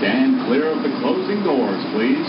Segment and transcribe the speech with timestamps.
[0.00, 2.26] Stand clear of the closing doors, please.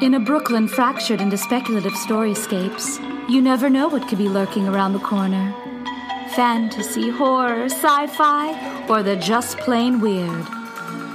[0.00, 4.92] In a Brooklyn fractured into speculative storyscapes, you never know what could be lurking around
[4.92, 5.52] the corner.
[6.36, 10.46] Fantasy, horror, sci fi, or the just plain weird.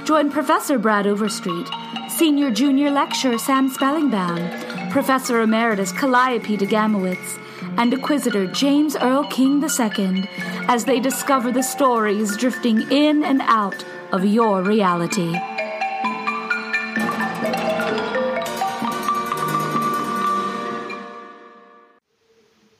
[0.04, 1.66] Join Professor Brad Overstreet,
[2.10, 7.38] Senior Junior Lecturer Sam Spellingbound, Professor Emeritus Calliope de Gamowitz,
[7.76, 10.28] and Inquisitor James Earl King II
[10.68, 15.38] as they discover the stories drifting in and out of your reality.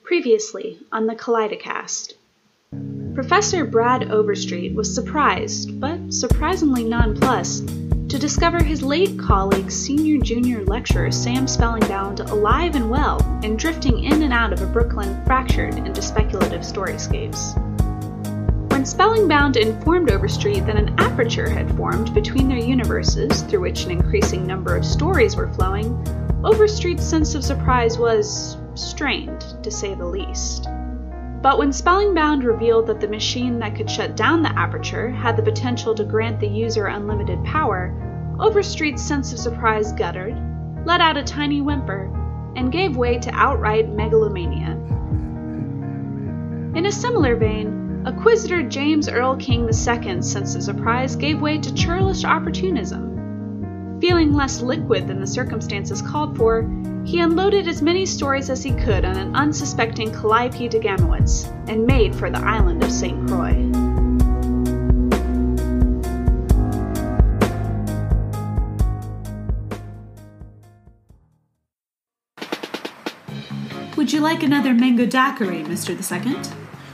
[0.02, 2.15] Previously on the Kaleidocast.
[3.15, 7.70] Professor Brad Overstreet was surprised, but surprisingly nonplussed,
[8.09, 14.05] to discover his late colleague, senior junior lecturer Sam Spellingbound, alive and well and drifting
[14.05, 17.57] in and out of a Brooklyn fractured into speculative storyscapes.
[18.71, 23.90] When Spellingbound informed Overstreet that an aperture had formed between their universes through which an
[23.90, 25.93] increasing number of stories were flowing,
[26.45, 30.68] Overstreet's sense of surprise was strained, to say the least.
[31.47, 35.45] But when Spellingbound revealed that the machine that could shut down the aperture had the
[35.45, 37.95] potential to grant the user unlimited power,
[38.41, 40.37] Overstreet's sense of surprise guttered,
[40.85, 42.11] let out a tiny whimper,
[42.57, 44.73] and gave way to outright megalomania.
[46.74, 51.74] In a similar vein, Acquisitor James Earl King II's sense of surprise gave way to
[51.74, 53.05] churlish opportunism.
[54.07, 56.62] Feeling less liquid than the circumstances called for,
[57.04, 61.85] he unloaded as many stories as he could on an unsuspecting Calliope de Gamowitz and
[61.85, 63.27] made for the island of St.
[63.27, 63.57] Croix.
[73.97, 75.97] Would you like another mango daiquiri, Mr.
[75.97, 76.47] the Second?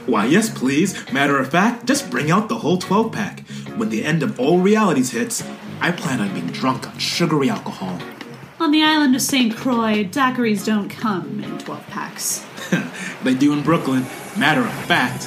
[0.07, 1.13] Why, yes, please.
[1.13, 3.41] Matter of fact, just bring out the whole 12 pack.
[3.77, 5.45] When the end of all realities hits,
[5.83, 7.99] I plan on being drunk on sugary alcohol.
[8.61, 9.57] On the island of St.
[9.57, 12.47] Croix, daiquiris don't come in 12 packs.
[13.25, 14.07] they do in Brooklyn.
[14.39, 15.25] Matter of fact.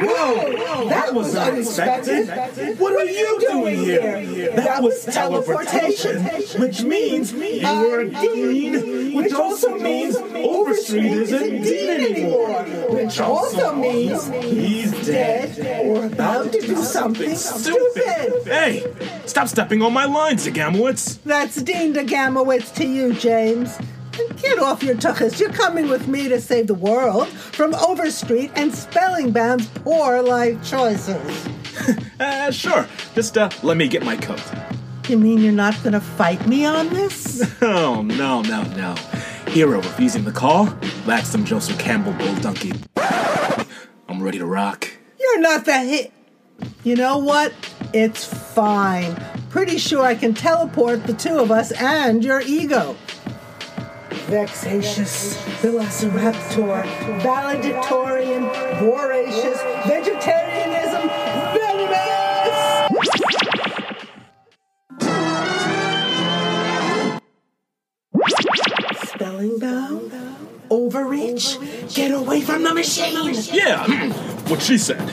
[0.00, 2.26] Whoa, that was unexpected.
[2.80, 4.50] What are you doing here?
[4.56, 6.24] That was teleportation,
[6.60, 13.74] which means you were a dean, which also means Overstreet isn't dean anymore, which also
[13.74, 18.44] means he's dead or about to do something stupid.
[18.44, 18.84] Hey,
[19.26, 21.22] stop stepping on my lines, Gamowitz.
[21.24, 23.78] That's Dean DeGamowitz to you, James.
[24.36, 25.40] Get off your tuchus.
[25.40, 31.48] You're coming with me to save the world from Overstreet and Spellingbound's poor life choices.
[32.20, 32.86] uh, sure.
[33.14, 34.42] Just uh, let me get my coat.
[35.08, 37.42] You mean you're not going to fight me on this?
[37.62, 38.94] Oh, no, no, no.
[39.48, 40.66] Hero refusing the call?
[41.06, 42.72] That's some Joseph Campbell bull donkey.
[42.96, 44.88] I'm ready to rock.
[45.18, 46.12] You're not the hit.
[46.84, 47.52] You know what?
[47.92, 49.16] It's fine.
[49.50, 52.96] Pretty sure I can teleport the two of us and your ego
[54.32, 56.84] vexatious, velociraptor,
[57.20, 58.44] valedictorian,
[58.78, 60.91] voracious, vegetarianism,
[69.22, 70.10] Spellingbound?
[70.68, 71.94] Overreach?
[71.94, 73.32] Get away from the machine!
[73.52, 74.12] Yeah,
[74.48, 75.12] what she said.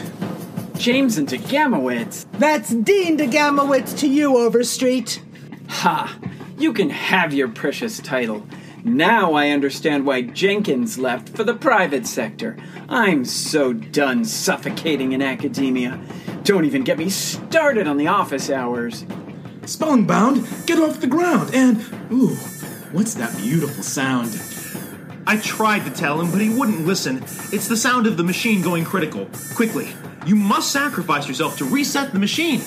[0.77, 2.25] James and DeGamowitz.
[2.31, 5.21] That's Dean DeGamowitz to you, Overstreet.
[5.67, 6.17] Ha!
[6.57, 8.47] You can have your precious title.
[8.83, 12.57] Now I understand why Jenkins left for the private sector.
[12.87, 15.99] I'm so done suffocating in academia.
[16.41, 19.03] Don't even get me started on the office hours.
[19.61, 21.77] Spellingbound, get off the ground and.
[22.11, 22.35] Ooh,
[22.91, 24.41] what's that beautiful sound?
[25.27, 27.17] I tried to tell him, but he wouldn't listen.
[27.51, 29.27] It's the sound of the machine going critical.
[29.53, 29.89] Quickly,
[30.25, 32.63] you must sacrifice yourself to reset the machine.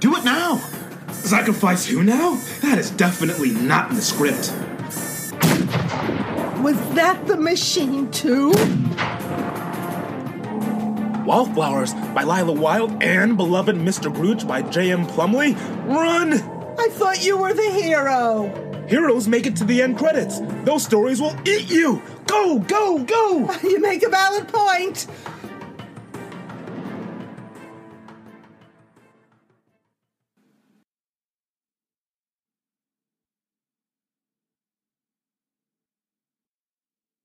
[0.00, 0.56] Do it now.
[1.12, 2.40] Sacrifice who now?
[2.62, 4.52] That is definitely not in the script.
[6.62, 8.50] Was that the machine too?
[11.24, 14.12] Wallflowers by Lila Wilde and Beloved Mr.
[14.12, 15.06] Grooch by J.M.
[15.06, 15.54] Plumley?
[15.84, 16.32] Run!
[16.78, 18.69] I thought you were the hero.
[18.90, 20.40] Heroes make it to the end credits.
[20.64, 22.02] Those stories will eat you.
[22.26, 23.48] Go, go, go!
[23.62, 25.06] You make a valid point.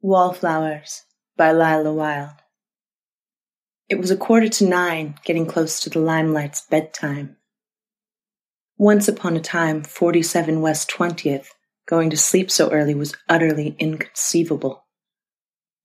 [0.01, 1.01] Wallflowers
[1.35, 2.29] by Lila Wilde.
[3.89, 7.38] It was a quarter to nine, getting close to the limelight's bedtime.
[8.77, 11.47] Once upon a time, 47 West 20th,
[11.87, 14.85] Going to sleep so early was utterly inconceivable.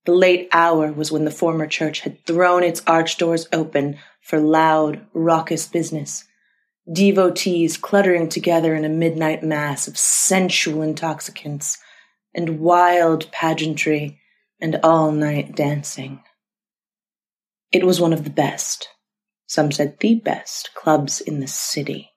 [0.05, 4.39] The late hour was when the former church had thrown its arch doors open for
[4.39, 6.25] loud, raucous business.
[6.91, 11.77] Devotees cluttering together in a midnight mass of sensual intoxicants
[12.33, 14.19] and wild pageantry
[14.59, 16.23] and all night dancing.
[17.71, 18.89] It was one of the best,
[19.45, 22.11] some said the best, clubs in the city.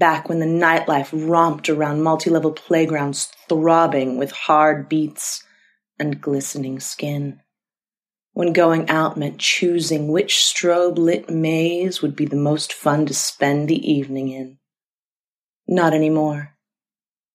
[0.00, 5.44] Back when the nightlife romped around multi level playgrounds throbbing with hard beats
[5.98, 7.42] and glistening skin.
[8.32, 13.14] When going out meant choosing which strobe lit maze would be the most fun to
[13.14, 14.56] spend the evening in.
[15.68, 16.56] Not anymore.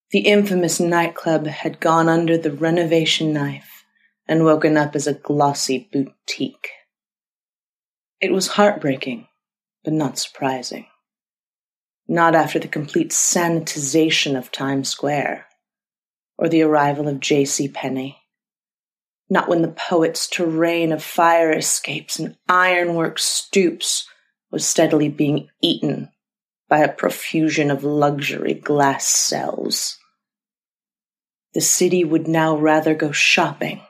[0.09, 3.85] The infamous nightclub had gone under the renovation knife
[4.27, 6.69] and woken up as a glossy boutique.
[8.19, 9.27] It was heartbreaking,
[9.83, 10.87] but not surprising.
[12.07, 15.47] Not after the complete sanitization of Times Square,
[16.37, 17.67] or the arrival of J.C.
[17.67, 18.21] Penney.
[19.29, 24.07] Not when the poet's terrain of fire escapes and ironwork stoops
[24.51, 26.09] was steadily being eaten
[26.69, 29.97] by a profusion of luxury glass cells.
[31.53, 33.81] The city would now rather go shopping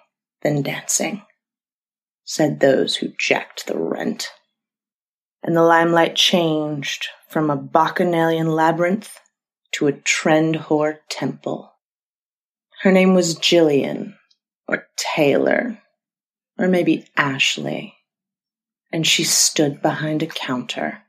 [0.42, 1.24] than dancing
[2.26, 4.32] said those who jacked the rent.
[5.44, 9.19] And the limelight changed from a bacchanalian labyrinth
[9.74, 11.74] to a trend whore temple.
[12.81, 14.16] Her name was Jillian,
[14.68, 15.80] or Taylor,
[16.57, 17.95] or maybe Ashley,
[18.92, 21.01] and she stood behind a counter.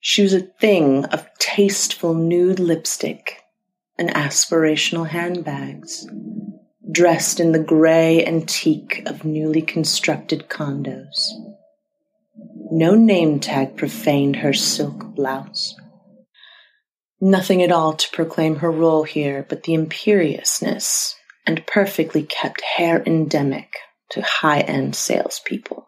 [0.00, 3.42] She was a thing of tasteful nude lipstick
[3.98, 6.06] and aspirational handbags
[6.90, 11.28] dressed in the gray antique of newly constructed condos.
[12.72, 15.74] No name tag profaned her silk blouse.
[17.20, 23.02] Nothing at all to proclaim her role here but the imperiousness and perfectly kept hair
[23.04, 23.74] endemic
[24.10, 25.86] to high end salespeople.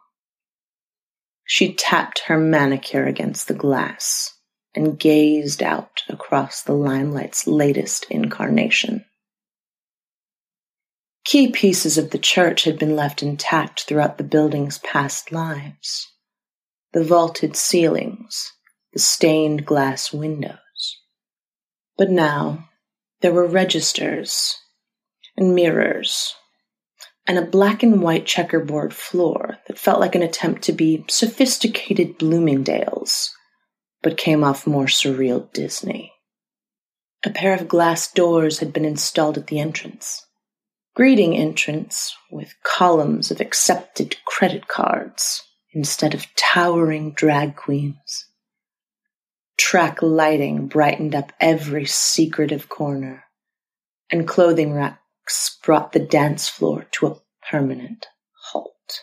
[1.45, 4.35] She tapped her manicure against the glass
[4.75, 9.05] and gazed out across the limelight's latest incarnation.
[11.25, 16.12] Key pieces of the church had been left intact throughout the building's past lives.
[16.93, 18.53] The vaulted ceilings,
[18.93, 20.59] the stained glass windows.
[21.97, 22.69] But now
[23.21, 24.57] there were registers
[25.37, 26.35] and mirrors
[27.27, 32.19] and a black and white checkerboard floor that felt like an attempt to be sophisticated
[32.19, 33.31] Bloomingdale's,
[34.03, 36.13] but came off more surreal Disney.
[37.25, 40.27] A pair of glass doors had been installed at the entrance
[40.95, 45.43] greeting entrance with columns of accepted credit cards
[45.73, 48.27] instead of towering drag queens.
[49.57, 53.25] Track lighting brightened up every secretive corner,
[54.11, 57.17] and clothing racks brought the dance floor to a
[57.51, 58.07] permanent
[58.51, 59.03] halt.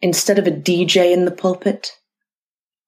[0.00, 1.92] Instead of a DJ in the pulpit,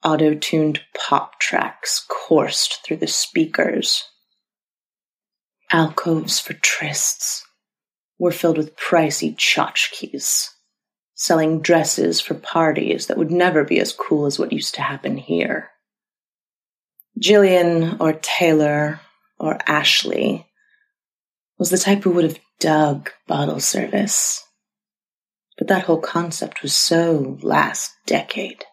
[0.05, 4.05] auto tuned pop tracks coursed through the speakers
[5.73, 7.43] Alcoves for trysts
[8.21, 10.51] were filled with pricey tchotchkes,
[11.17, 15.17] selling dresses for parties that would never be as cool as what used to happen
[15.17, 15.71] here.
[17.21, 19.01] Jillian or Taylor
[19.39, 20.47] or Ashley
[21.59, 24.45] was the type who would have dug bottle service.
[25.59, 28.65] But that whole concept was so last decade.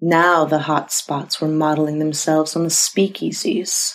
[0.00, 3.94] Now the hot spots were modeling themselves on the speakeasies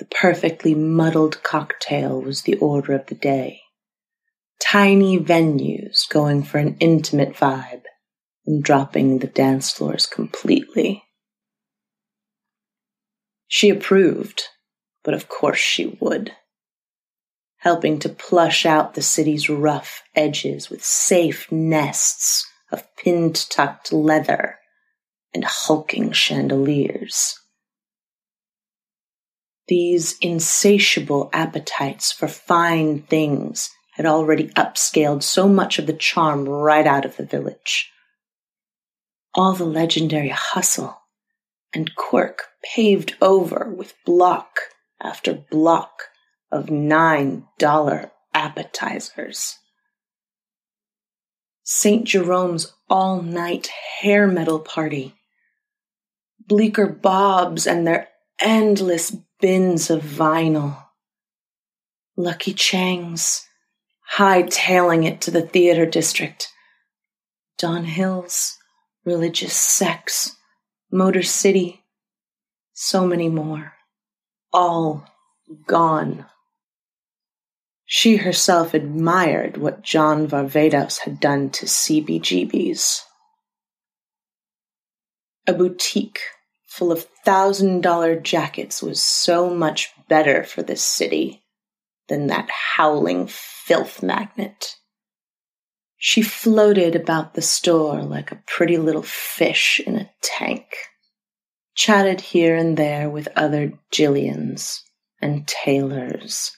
[0.00, 3.60] the perfectly muddled cocktail was the order of the day.
[4.60, 7.82] Tiny venues going for an intimate vibe
[8.46, 11.04] and dropping the dance floors completely.
[13.48, 14.44] She approved,
[15.02, 16.36] but of course she would.
[17.58, 24.58] Helping to plush out the city's rough edges with safe nests of pin tucked leather
[25.34, 27.38] and hulking chandeliers.
[29.68, 36.86] These insatiable appetites for fine things had already upscaled so much of the charm right
[36.86, 37.90] out of the village.
[39.34, 41.00] All the legendary hustle
[41.72, 44.60] and quirk paved over with block
[45.02, 46.02] after block
[46.50, 49.58] of nine dollar appetizers.
[51.62, 52.04] St.
[52.04, 53.68] Jerome's all night
[54.00, 55.14] hair metal party.
[56.48, 58.08] Bleecker Bob's and their
[58.40, 60.84] endless bins of vinyl.
[62.16, 63.46] Lucky Chang's,
[64.16, 66.48] hightailing it to the theater district.
[67.58, 68.56] Don Hill's,
[69.04, 70.36] religious sex,
[70.90, 71.84] Motor City,
[72.72, 73.74] so many more.
[74.52, 75.04] all
[75.66, 76.26] gone.
[77.84, 83.02] She herself admired what John Varvatos had done to CBGBs.
[85.46, 86.20] A boutique
[86.66, 91.42] full of thousand dollar jackets was so much better for this city
[92.08, 93.28] than that howling
[93.70, 94.74] filth magnet.
[95.96, 100.64] She floated about the store like a pretty little fish in a tank,
[101.76, 104.80] chatted here and there with other Jillians
[105.22, 106.50] and Taylors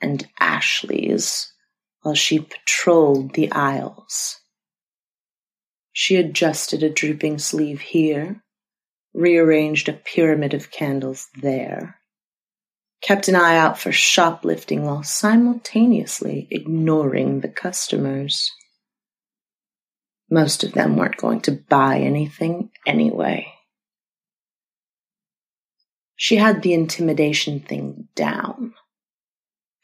[0.00, 1.52] and Ashleys
[2.00, 4.40] while she patrolled the aisles.
[5.92, 8.42] She adjusted a drooping sleeve here,
[9.12, 12.00] rearranged a pyramid of candles there,
[13.04, 18.50] kept an eye out for shoplifting while simultaneously ignoring the customers.
[20.30, 23.46] Most of them weren't going to buy anything anyway.
[26.16, 28.72] She had the intimidation thing down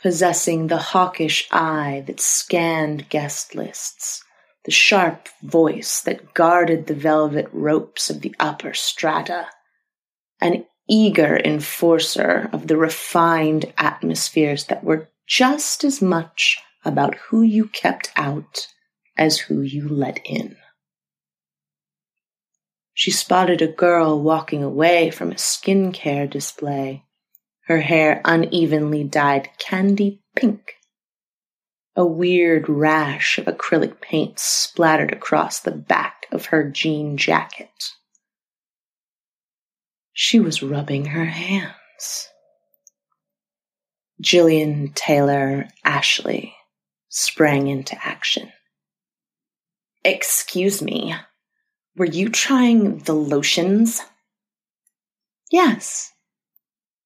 [0.03, 4.25] possessing the hawkish eye that scanned guest lists,
[4.65, 9.47] the sharp voice that guarded the velvet ropes of the upper strata,
[10.41, 17.67] an eager enforcer of the refined atmospheres that were just as much about who you
[17.69, 18.67] kept out
[19.17, 20.57] as who you let in.
[22.93, 27.05] She spotted a girl walking away from a skincare display
[27.71, 30.75] her hair unevenly dyed candy pink.
[31.95, 37.93] A weird rash of acrylic paint splattered across the back of her jean jacket.
[40.13, 42.29] She was rubbing her hands.
[44.23, 46.55] Jillian Taylor Ashley
[47.09, 48.53] sprang into action.
[50.05, 51.15] Excuse me,
[51.97, 54.03] were you trying the lotions?
[55.51, 56.13] Yes,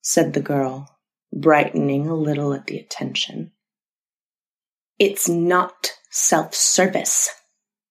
[0.02, 0.98] said the girl,
[1.32, 3.52] brightening a little at the attention.
[4.98, 7.30] It's not self service.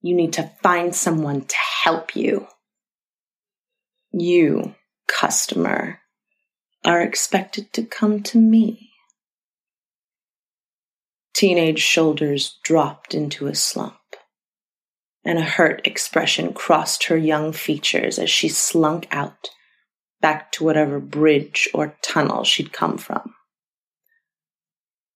[0.02, 2.48] You need to find someone to help you.
[4.12, 4.76] You,
[5.08, 6.00] customer,
[6.86, 8.92] are expected to come to me.
[11.34, 13.98] Teenage shoulders dropped into a slump,
[15.24, 19.50] and a hurt expression crossed her young features as she slunk out
[20.22, 23.34] back to whatever bridge or tunnel she'd come from.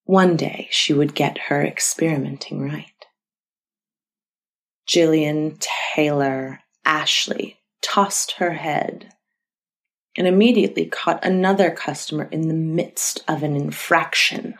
[0.04, 2.84] One day she would get her experimenting right.
[4.88, 5.58] Jillian
[5.94, 9.12] Taylor Ashley tossed her head
[10.18, 14.56] and immediately caught another customer in the midst of an infraction.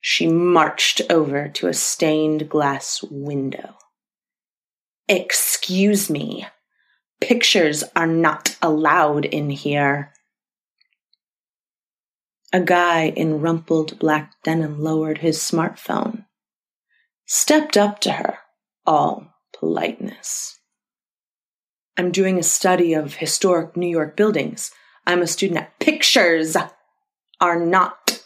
[0.00, 3.76] She marched over to a stained glass window.
[5.06, 6.46] Excuse me,
[7.20, 10.12] Pictures are not allowed in here.
[12.52, 16.24] A guy in rumpled black denim lowered his smartphone,
[17.26, 18.38] stepped up to her,
[18.86, 20.59] all politeness.
[22.00, 24.70] I'm doing a study of historic New York buildings.
[25.06, 26.56] I'm a student at Pictures
[27.42, 28.24] are not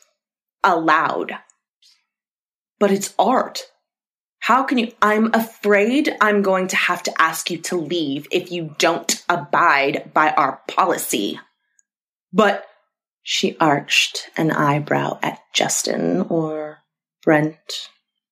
[0.63, 1.35] allowed.
[2.79, 3.63] But it's art.
[4.39, 4.93] How can you?
[5.03, 10.13] I'm afraid I'm going to have to ask you to leave if you don't abide
[10.15, 11.41] by our policy.
[12.33, 12.65] But
[13.25, 16.79] she arched an eyebrow at Justin or
[17.25, 17.89] Brent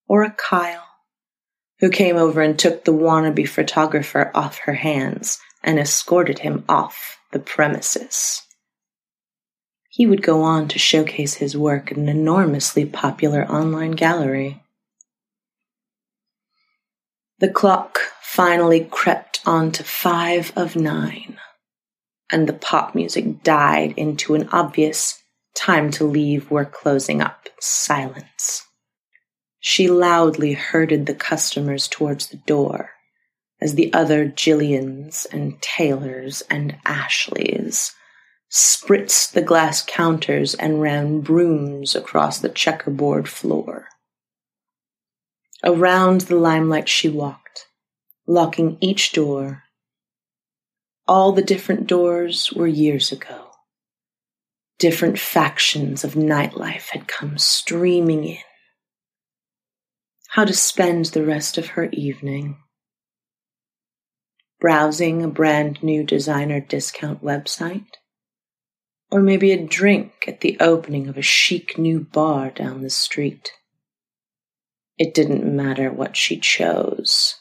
[0.07, 0.87] or a Kyle,
[1.83, 7.19] who came over and took the wannabe photographer off her hands and escorted him off
[7.33, 8.43] the premises.
[9.91, 14.63] He would go on to showcase his work in an enormously popular online gallery.
[17.41, 21.37] The clock finally crept on to five of nine,
[22.31, 25.21] and the pop music died into an obvious
[25.57, 28.65] time to leave, we're closing up silence.
[29.65, 32.91] She loudly herded the customers towards the door
[33.61, 37.95] as the other Jillians and Taylors and Ashleys
[38.51, 43.87] spritzed the glass counters and ran brooms across the checkerboard floor.
[45.63, 47.69] Around the limelight she walked,
[48.27, 49.63] locking each door.
[51.07, 53.53] All the different doors were years ago.
[54.81, 58.39] Different factions of nightlife had come streaming in.
[60.33, 62.57] How to spend the rest of her evening.
[64.61, 67.85] Browsing a brand new designer discount website?
[69.11, 73.53] Or maybe a drink at the opening of a chic new bar down the street.
[74.97, 77.35] It didn't matter what she chose.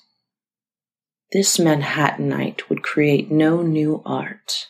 [1.32, 4.68] This Manhattanite would create no new art,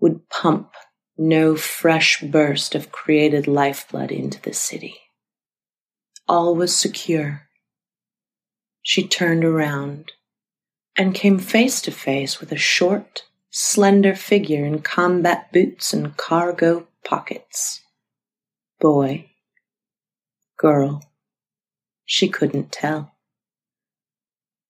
[0.00, 0.72] would pump
[1.16, 5.05] No fresh burst of created lifeblood into the city.
[6.28, 7.48] All was secure.
[8.82, 10.12] She turned around
[10.96, 16.88] and came face to face with a short, slender figure in combat boots and cargo
[17.04, 17.82] pockets.
[18.80, 19.30] Boy,
[20.56, 21.02] girl,
[22.04, 23.12] she couldn't tell.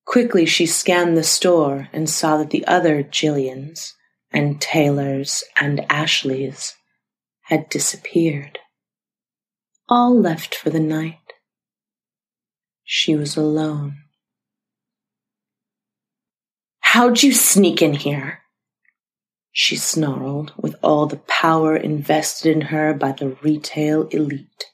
[0.05, 3.93] Quickly she scanned the store and saw that the other Jillians
[4.31, 6.75] and Taylors and Ashleys
[7.41, 8.59] had disappeared.
[9.89, 11.26] All left for the night.
[12.89, 13.97] She was alone.
[16.79, 18.43] How'd you sneak in here?
[19.51, 24.71] She snarled with all the power invested in her by the retail elite.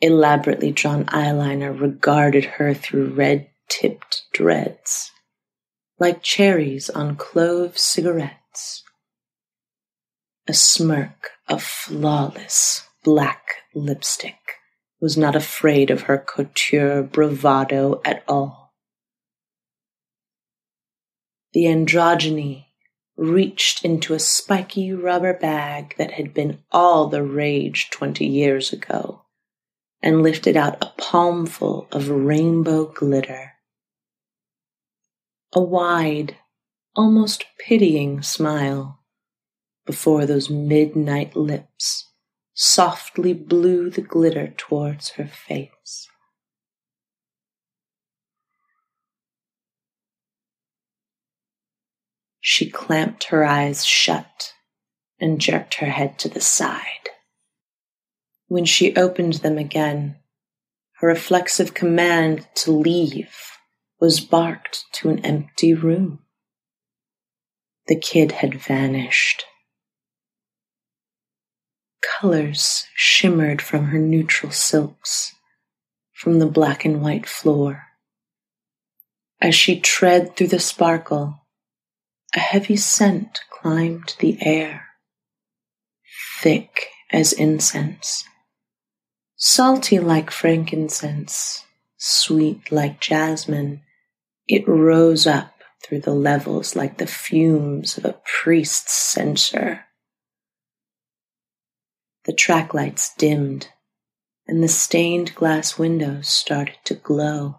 [0.00, 5.12] Elaborately drawn eyeliner regarded her through red tipped dreads,
[6.00, 8.82] like cherries on clove cigarettes.
[10.48, 14.58] A smirk of flawless black lipstick
[15.02, 18.72] was not afraid of her couture bravado at all.
[21.52, 22.66] The androgyny
[23.16, 29.22] reached into a spiky rubber bag that had been all the rage twenty years ago
[30.00, 33.54] and lifted out a palmful of rainbow glitter.
[35.52, 36.36] A wide,
[36.94, 39.00] almost pitying smile
[39.84, 42.11] before those midnight lips
[42.54, 46.08] softly blew the glitter towards her face.
[52.40, 54.52] She clamped her eyes shut
[55.20, 57.10] and jerked her head to the side.
[58.48, 60.16] When she opened them again,
[60.96, 63.34] her reflexive command to leave
[64.00, 66.18] was barked to an empty room.
[67.86, 69.44] The kid had vanished.
[72.02, 75.34] Colors shimmered from her neutral silks,
[76.12, 77.84] from the black and white floor.
[79.40, 81.46] As she tread through the sparkle,
[82.34, 84.86] a heavy scent climbed the air,
[86.40, 88.24] thick as incense.
[89.36, 91.64] Salty like frankincense,
[91.98, 93.82] sweet like jasmine,
[94.48, 95.52] it rose up
[95.84, 99.84] through the levels like the fumes of a priest's censer.
[102.24, 103.68] The track lights dimmed,
[104.46, 107.56] and the stained glass windows started to glow.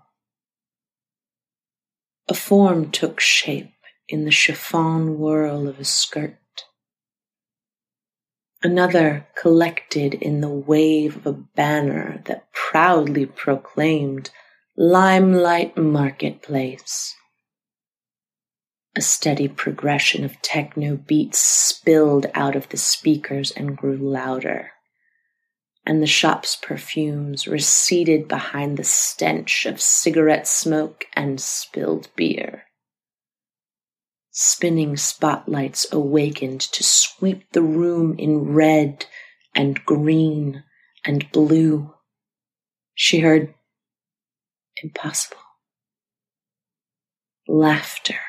[2.29, 3.73] A form took shape
[4.07, 6.37] in the chiffon whirl of a skirt.
[8.61, 14.29] Another collected in the wave of a banner that proudly proclaimed
[14.77, 17.13] Limelight Marketplace.
[18.95, 24.71] A steady progression of techno beats spilled out of the speakers and grew louder,
[25.83, 32.65] and the shop's perfumes receded behind the stench of cigarette smoke and spilled beer.
[34.29, 39.07] Spinning spotlights awakened to sweep the room in red
[39.55, 40.63] and green
[41.03, 41.93] and blue.
[42.93, 43.55] She heard
[44.83, 45.37] impossible.
[47.47, 48.19] Laughter.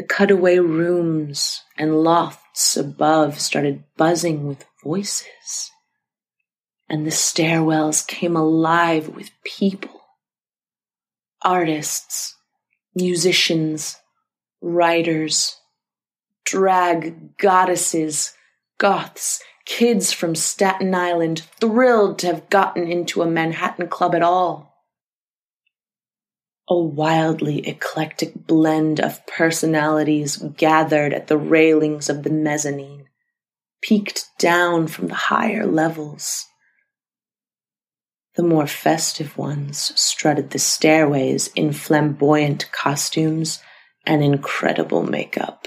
[0.00, 5.72] The cutaway rooms and lofts above started buzzing with voices,
[6.88, 10.00] and the stairwells came alive with people.
[11.42, 12.34] Artists,
[12.94, 13.98] musicians,
[14.62, 15.58] writers,
[16.46, 18.34] drag goddesses,
[18.78, 24.69] goths, kids from Staten Island thrilled to have gotten into a Manhattan club at all.
[26.72, 33.08] A wildly eclectic blend of personalities gathered at the railings of the mezzanine,
[33.82, 36.46] peeked down from the higher levels.
[38.36, 43.60] The more festive ones strutted the stairways in flamboyant costumes
[44.06, 45.66] and incredible makeup,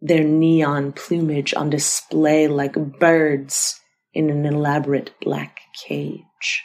[0.00, 3.80] their neon plumage on display like birds
[4.12, 6.64] in an elaborate black cage.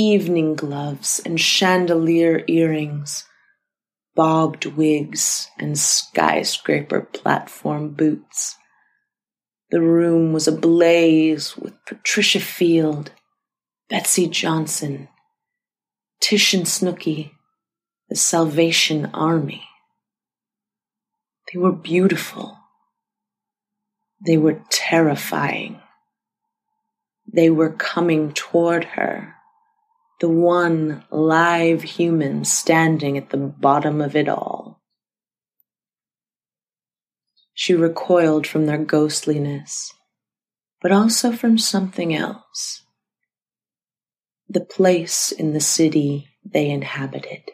[0.00, 3.24] Evening gloves and chandelier earrings,
[4.14, 8.54] bobbed wigs and skyscraper platform boots.
[9.72, 13.10] The room was ablaze with Patricia Field
[13.90, 15.08] Betsey Johnson,
[16.20, 17.32] Tish and Snooky,
[18.08, 19.64] the Salvation Army.
[21.52, 22.56] They were beautiful.
[24.24, 25.80] They were terrifying.
[27.26, 29.34] They were coming toward her,
[30.20, 34.80] the one live human standing at the bottom of it all.
[37.54, 39.92] She recoiled from their ghostliness,
[40.80, 42.82] but also from something else.
[44.48, 47.50] The place in the city they inhabited.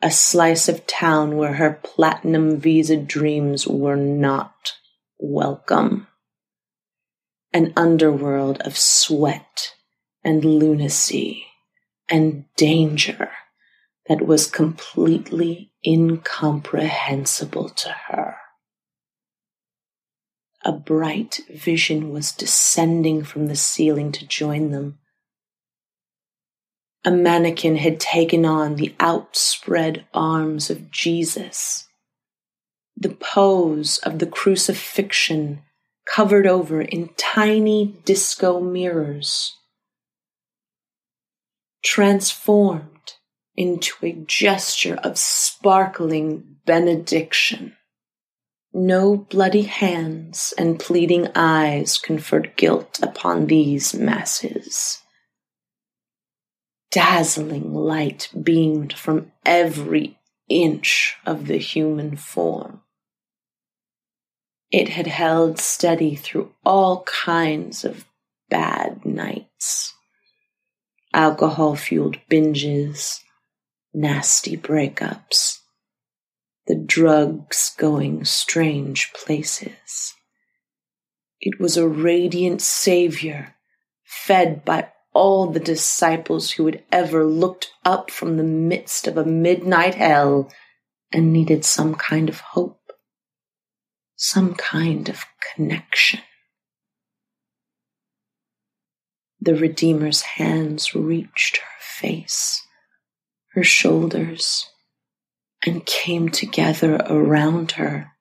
[0.00, 4.72] A slice of town where her platinum visa dreams were not
[5.18, 6.08] welcome.
[7.52, 9.74] An underworld of sweat
[10.24, 11.46] and lunacy
[12.08, 13.30] and danger
[14.08, 18.36] that was completely incomprehensible to her.
[20.64, 24.98] A bright vision was descending from the ceiling to join them.
[27.04, 31.86] A mannequin had taken on the outspread arms of Jesus.
[32.96, 35.62] The pose of the crucifixion
[36.06, 39.52] covered over in tiny disco mirrors.
[41.84, 43.12] Transformed
[43.56, 47.76] into a gesture of sparkling benediction.
[48.72, 55.02] No bloody hands and pleading eyes conferred guilt upon these masses.
[56.90, 60.18] Dazzling light beamed from every
[60.48, 62.80] inch of the human form.
[64.72, 68.06] It had held steady through all kinds of
[68.48, 69.94] bad nights.
[71.14, 73.20] Alcohol fueled binges,
[73.94, 75.60] nasty breakups,
[76.66, 80.14] the drugs going strange places.
[81.40, 83.54] It was a radiant savior
[84.02, 89.24] fed by all the disciples who had ever looked up from the midst of a
[89.24, 90.50] midnight hell
[91.12, 92.92] and needed some kind of hope,
[94.16, 95.24] some kind of
[95.54, 96.18] connection.
[99.44, 102.62] The Redeemer's hands reached her face
[103.52, 104.70] her shoulders
[105.66, 108.12] and came together around her.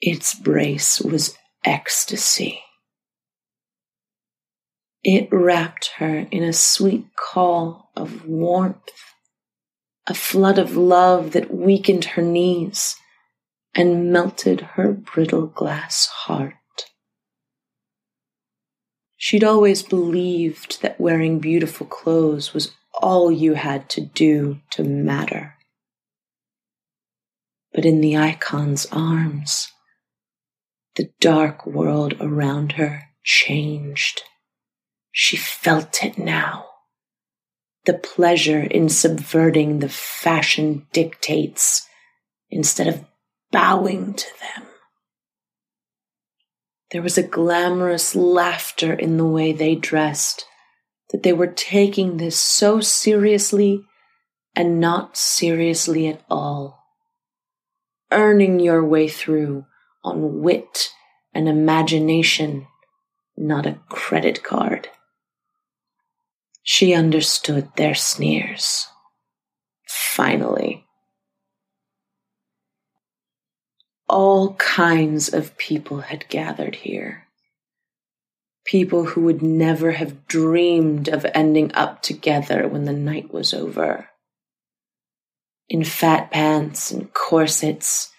[0.00, 2.64] Its brace was ecstasy.
[5.04, 8.90] It wrapped her in a sweet call of warmth,
[10.08, 12.96] a flood of love that weakened her knees
[13.72, 16.54] and melted her brittle glass heart.
[19.22, 25.56] She'd always believed that wearing beautiful clothes was all you had to do to matter.
[27.74, 29.68] But in the icon's arms,
[30.96, 34.22] the dark world around her changed.
[35.12, 36.64] She felt it now.
[37.84, 41.86] The pleasure in subverting the fashion dictates
[42.48, 43.04] instead of
[43.52, 44.69] bowing to them.
[46.92, 50.44] There was a glamorous laughter in the way they dressed
[51.10, 53.84] that they were taking this so seriously
[54.56, 56.84] and not seriously at all.
[58.10, 59.66] Earning your way through
[60.02, 60.90] on wit
[61.32, 62.66] and imagination,
[63.36, 64.88] not a credit card.
[66.62, 68.88] She understood their sneers.
[69.86, 70.86] Finally.
[74.12, 77.28] All kinds of people had gathered here
[78.70, 84.08] people who would never have dreamed of ending up together when the night was over.
[85.68, 88.12] In fat pants and corsets,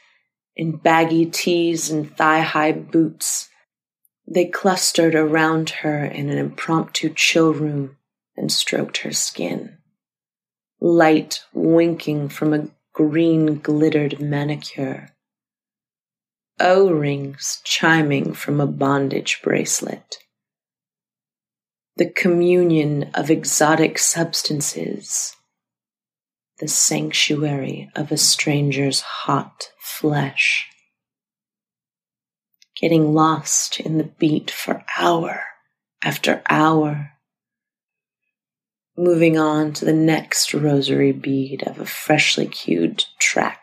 [0.55, 3.49] in baggy tees and thigh high boots,
[4.27, 7.97] they clustered around her in an impromptu chill room
[8.35, 9.77] and stroked her skin.
[10.79, 15.09] Light winking from a green glittered manicure.
[16.61, 20.17] O rings chiming from a bondage bracelet
[21.97, 25.35] the communion of exotic substances,
[26.59, 30.67] the sanctuary of a stranger's hot flesh.
[32.75, 35.43] Getting lost in the beat for hour
[36.03, 37.11] after hour,
[38.97, 43.60] moving on to the next rosary bead of a freshly cued track.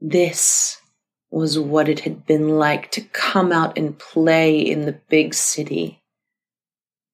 [0.00, 0.80] This
[1.30, 6.02] was what it had been like to come out and play in the big city.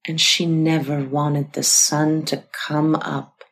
[0.07, 3.43] And she never wanted the sun to come up.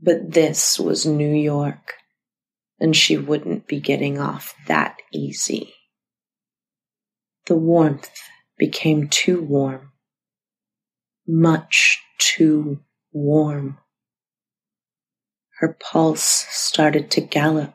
[0.00, 1.94] But this was New York,
[2.78, 5.74] and she wouldn't be getting off that easy.
[7.46, 8.10] The warmth
[8.58, 9.92] became too warm,
[11.26, 12.80] much too
[13.12, 13.78] warm.
[15.58, 17.74] Her pulse started to gallop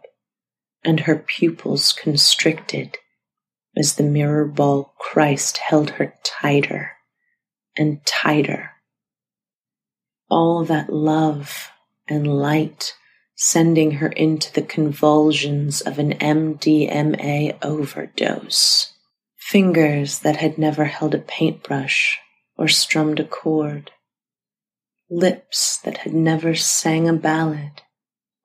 [0.83, 2.97] and her pupils constricted
[3.77, 6.93] as the mirror ball Christ held her tighter
[7.77, 8.71] and tighter.
[10.29, 11.69] All that love
[12.07, 12.93] and light
[13.35, 18.93] sending her into the convulsions of an MDMA overdose.
[19.37, 22.19] Fingers that had never held a paintbrush
[22.57, 23.91] or strummed a chord.
[25.09, 27.81] Lips that had never sang a ballad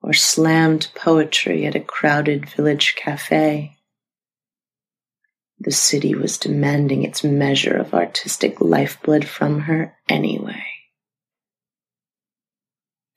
[0.05, 3.75] or slammed poetry at a crowded village cafe.
[5.57, 10.63] The city was demanding its measure of artistic lifeblood from her anyway.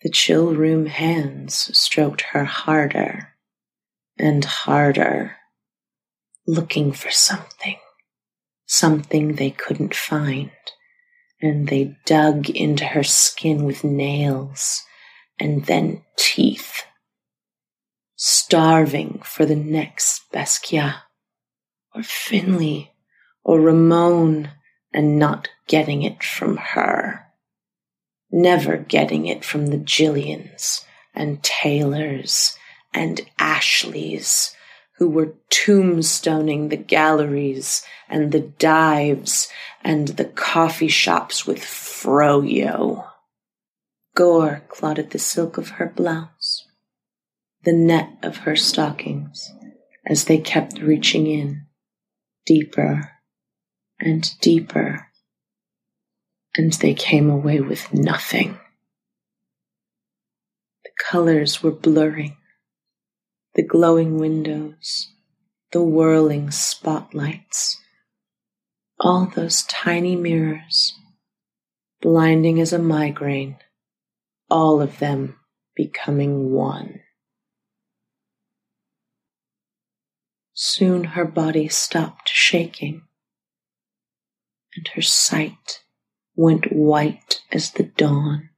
[0.01, 3.35] The chill room hands stroked her harder
[4.19, 5.37] and harder,
[6.47, 7.77] looking for something,
[8.65, 10.53] something they couldn't find,
[11.43, 14.85] and they dug into her skin with nails
[15.39, 16.85] and then teeth,
[18.17, 20.97] starving for the next Basquiat
[21.95, 22.93] or Finley
[23.45, 24.51] or Ramon
[24.93, 27.29] and not getting it from her
[28.31, 32.57] never getting it from the Jillians and Taylors
[32.93, 34.55] and Ashleys
[34.97, 39.49] who were tombstoning the galleries and the dives
[39.85, 42.98] and the coffee shops with froyo.
[44.19, 46.67] Gore clotted the silk of her blouse,
[47.63, 49.49] the net of her stockings,
[50.05, 51.67] as they kept reaching in,
[52.45, 53.13] deeper
[54.01, 55.09] and deeper
[56.59, 58.59] and they came away with nothing.
[60.83, 62.37] The colors were blurring,
[63.55, 65.13] the glowing windows,
[65.71, 67.79] the whirling spotlights,
[68.99, 70.95] all those tiny mirrors,
[72.01, 73.59] blinding as a migraine,
[74.51, 75.37] all of them
[75.75, 77.01] becoming one.
[80.55, 83.03] Soon her body stopped shaking,
[84.75, 85.83] and her sight
[86.35, 88.51] went white as the dawn.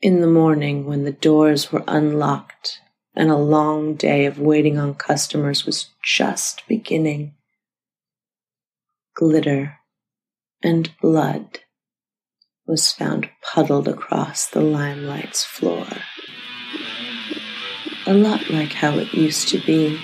[0.00, 2.80] In the morning, when the doors were unlocked
[3.14, 7.34] and a long day of waiting on customers was just beginning,
[9.14, 9.78] glitter
[10.62, 11.60] and blood
[12.66, 15.86] was found puddled across the limelight's floor.
[18.06, 19.96] A lot like how it used to be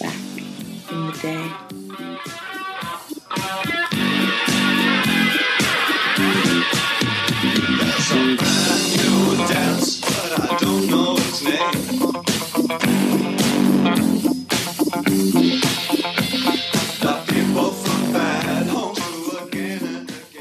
[0.00, 0.20] back
[0.90, 2.11] in the day.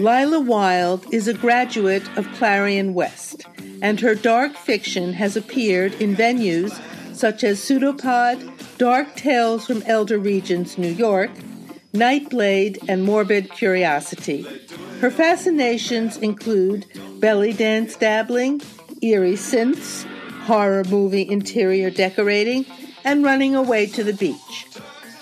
[0.02, 3.46] Lila Wilde is a graduate of Clarion West,
[3.84, 6.82] and her dark fiction has appeared in venues
[7.16, 11.30] such as Pseudopod, Dark Tales from Elder Regions, New York,
[11.94, 14.42] Niteblade, and Morbid Curiosity.
[15.02, 16.88] Her fascinations include
[17.20, 18.60] belly dance dabbling,
[19.04, 20.04] eerie synths,
[20.46, 22.66] horror movie interior decorating,
[23.04, 24.66] and running away to the beach.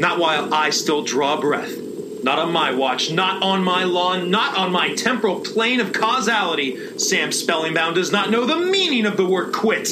[0.00, 1.79] Not while I still draw breath.
[2.22, 6.98] Not on my watch, not on my lawn, not on my temporal plane of causality.
[6.98, 9.88] Sam Spellingbound does not know the meaning of the word quit.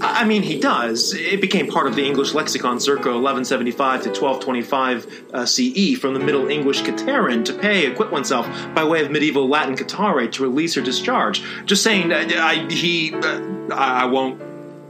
[0.00, 1.14] I I mean, he does.
[1.14, 6.20] It became part of the English lexicon circa 1175 to 1225 uh, CE from the
[6.20, 10.76] Middle English caterin to pay, acquit oneself by way of medieval Latin catare to release
[10.76, 11.42] or discharge.
[11.64, 14.40] Just saying, uh, I, he, uh, I I won't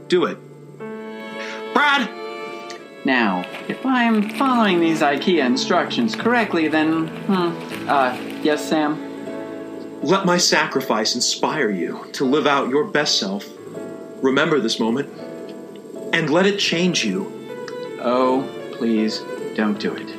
[0.07, 0.37] do it.
[1.73, 2.09] Brad,
[3.03, 9.11] Now, if I'm following these IKEA instructions correctly, then, hmm, uh, yes, Sam?
[10.03, 13.47] let my sacrifice inspire you to live out your best self.
[14.21, 15.09] Remember this moment,
[16.13, 17.31] and let it change you.
[18.01, 19.19] Oh, please,
[19.55, 20.15] don't do it.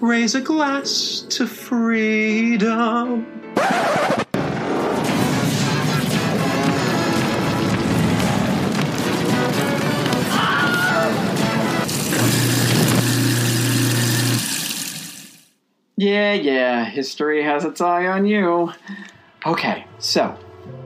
[0.00, 3.26] Raise a glass to freedom.
[15.98, 18.70] Yeah, yeah, history has its eye on you.
[19.46, 20.38] Okay, so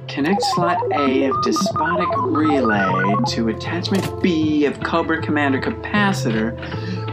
[0.06, 6.56] connect slot A of despotic relay to attachment B of Cobra Commander capacitor,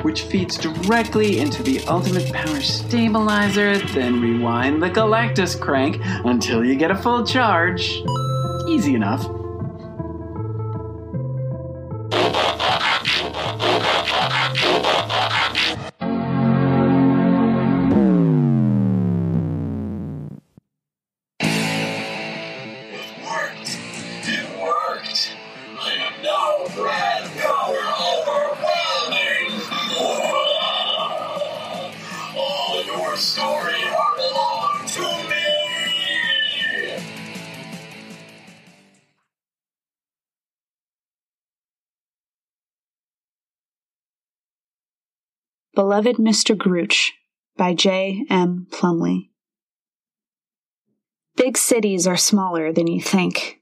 [0.03, 6.75] which feeds directly into the ultimate power stabilizer, then rewind the Galactus crank until you
[6.75, 8.03] get a full charge.
[8.67, 9.27] Easy enough.
[45.77, 46.57] Beloved Mr.
[46.57, 47.11] Grooch
[47.55, 48.25] by J.
[48.31, 48.65] M.
[48.71, 49.29] Plumley.
[51.35, 53.59] Big cities are smaller than you think.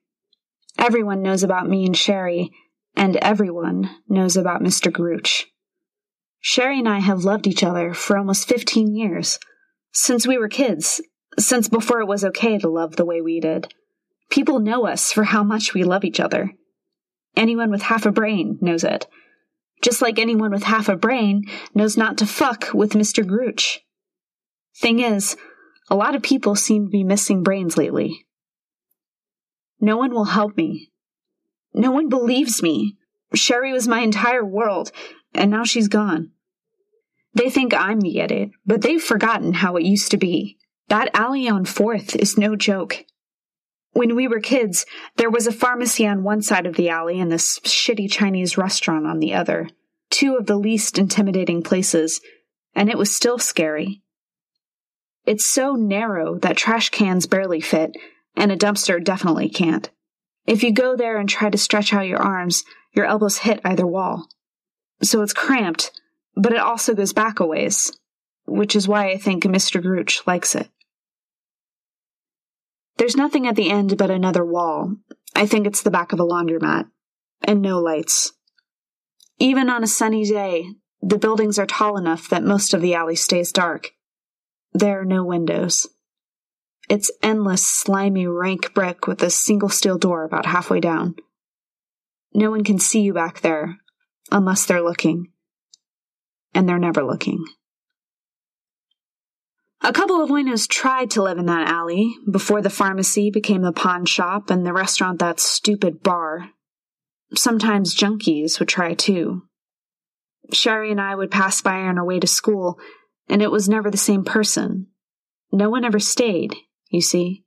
[0.79, 2.51] Everyone knows about me and Sherry,
[2.95, 4.89] and everyone knows about Mr.
[4.89, 5.43] Grooch.
[6.39, 9.37] Sherry and I have loved each other for almost 15 years.
[9.91, 11.01] Since we were kids,
[11.37, 13.73] since before it was okay to love the way we did.
[14.29, 16.53] People know us for how much we love each other.
[17.35, 19.05] Anyone with half a brain knows it.
[19.85, 21.43] Just like anyone with half a brain
[21.75, 23.23] knows not to fuck with Mr.
[23.23, 23.81] Grooch.
[24.75, 25.37] Thing is,
[25.91, 28.25] a lot of people seem to be missing brains lately.
[29.79, 30.89] No one will help me.
[31.71, 32.97] No one believes me.
[33.35, 34.91] Sherry was my entire world,
[35.35, 36.31] and now she's gone.
[37.35, 40.57] They think I'm the idiot, but they've forgotten how it used to be.
[40.87, 43.05] That alley on 4th is no joke.
[43.95, 47.31] When we were kids, there was a pharmacy on one side of the alley and
[47.31, 49.69] this shitty Chinese restaurant on the other.
[50.09, 52.19] Two of the least intimidating places,
[52.75, 54.01] and it was still scary.
[55.25, 57.95] It's so narrow that trash cans barely fit,
[58.35, 59.89] and a dumpster definitely can't.
[60.45, 63.87] If you go there and try to stretch out your arms, your elbows hit either
[63.87, 64.27] wall.
[65.03, 65.93] So it's cramped,
[66.35, 67.97] but it also goes back a ways,
[68.45, 69.81] which is why I think Mr.
[69.81, 70.67] Grooch likes it.
[72.97, 74.95] There's nothing at the end but another wall.
[75.35, 76.85] I think it's the back of a laundromat.
[77.41, 78.33] And no lights.
[79.37, 80.67] Even on a sunny day,
[81.01, 83.91] the buildings are tall enough that most of the alley stays dark.
[84.73, 85.87] There are no windows.
[86.89, 91.15] It's endless, slimy, rank brick with a single steel door about halfway down.
[92.33, 93.77] No one can see you back there,
[94.31, 95.31] unless they're looking.
[96.53, 97.43] And they're never looking.
[99.85, 103.71] A couple of winos tried to live in that alley before the pharmacy became the
[103.71, 106.49] pawn shop and the restaurant that stupid bar.
[107.35, 109.43] Sometimes junkies would try too.
[110.51, 112.79] Sherry and I would pass by on our way to school,
[113.29, 114.87] and it was never the same person.
[115.51, 116.55] No one ever stayed,
[116.89, 117.43] you see.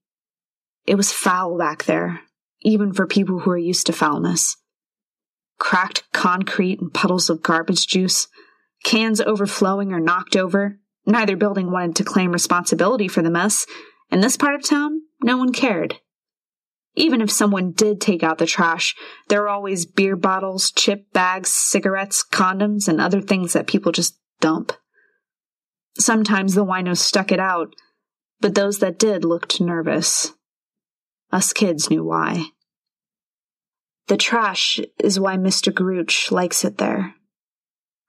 [0.86, 2.20] It was foul back there,
[2.60, 4.56] even for people who are used to foulness.
[5.58, 8.28] Cracked concrete and puddles of garbage juice,
[8.84, 10.78] cans overflowing or knocked over.
[11.08, 13.64] Neither building wanted to claim responsibility for the mess.
[14.10, 16.00] In this part of town, no one cared.
[16.96, 18.94] Even if someone did take out the trash,
[19.28, 24.18] there were always beer bottles, chip bags, cigarettes, condoms, and other things that people just
[24.40, 24.72] dump.
[25.98, 27.72] Sometimes the winos stuck it out,
[28.40, 30.34] but those that did looked nervous.
[31.32, 32.48] Us kids knew why.
[34.08, 35.72] The trash is why Mr.
[35.72, 37.14] Grooch likes it there.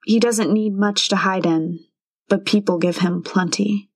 [0.04, 1.78] He doesn't need much to hide in,
[2.30, 3.90] but people give him plenty.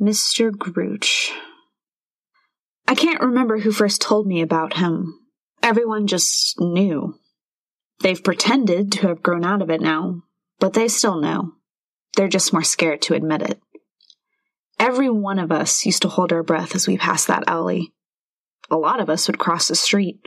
[0.00, 0.52] Mr.
[0.52, 1.30] Grooch.
[2.86, 5.18] I can't remember who first told me about him.
[5.62, 7.18] Everyone just knew.
[8.00, 10.22] They've pretended to have grown out of it now,
[10.60, 11.54] but they still know.
[12.14, 13.60] They're just more scared to admit it.
[14.78, 17.92] Every one of us used to hold our breath as we passed that alley.
[18.70, 20.20] A lot of us would cross the street,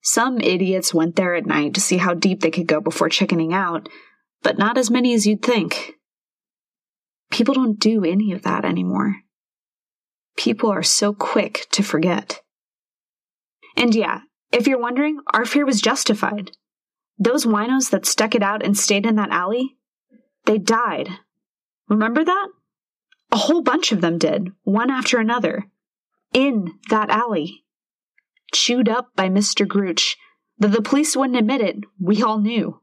[0.00, 3.52] Some idiots went there at night to see how deep they could go before chickening
[3.52, 3.88] out,
[4.42, 5.94] but not as many as you'd think.
[7.30, 9.16] People don't do any of that anymore.
[10.36, 12.40] People are so quick to forget.
[13.76, 14.20] And yeah,
[14.52, 16.52] if you're wondering, our fear was justified.
[17.18, 19.76] Those winos that stuck it out and stayed in that alley,
[20.46, 21.08] they died.
[21.88, 22.48] Remember that?
[23.32, 25.66] A whole bunch of them did, one after another.
[26.32, 27.64] In that alley.
[28.52, 29.66] Chewed up by Mr.
[29.66, 30.16] Grooch.
[30.58, 32.80] Though the police wouldn't admit it, we all knew.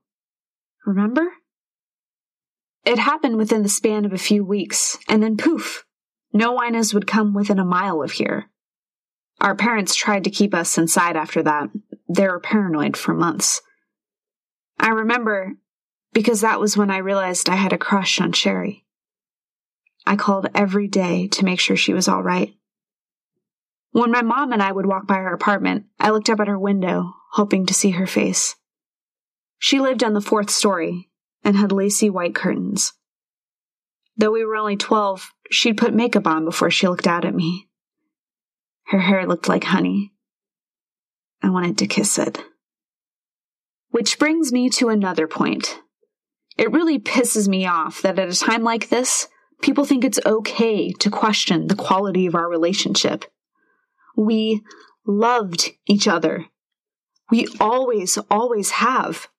[0.86, 1.34] Remember?
[2.88, 5.84] It happened within the span of a few weeks, and then poof,
[6.32, 8.50] no winos would come within a mile of here.
[9.42, 11.68] Our parents tried to keep us inside after that.
[12.08, 13.62] They were paranoid for months.
[14.80, 15.56] I remember
[16.14, 18.86] because that was when I realized I had a crush on Sherry.
[20.06, 22.54] I called every day to make sure she was all right.
[23.92, 26.58] When my mom and I would walk by her apartment, I looked up at her
[26.58, 28.56] window, hoping to see her face.
[29.60, 31.10] She lived on the fourth story
[31.48, 32.92] and had lacy white curtains.
[34.18, 37.70] Though we were only 12, she'd put makeup on before she looked out at me.
[38.88, 40.12] Her hair looked like honey.
[41.42, 42.44] I wanted to kiss it.
[43.92, 45.80] Which brings me to another point.
[46.58, 49.30] It really pisses me off that at a time like this,
[49.62, 53.24] people think it's okay to question the quality of our relationship.
[54.18, 54.64] We
[55.06, 56.48] loved each other.
[57.32, 59.30] We always, always have.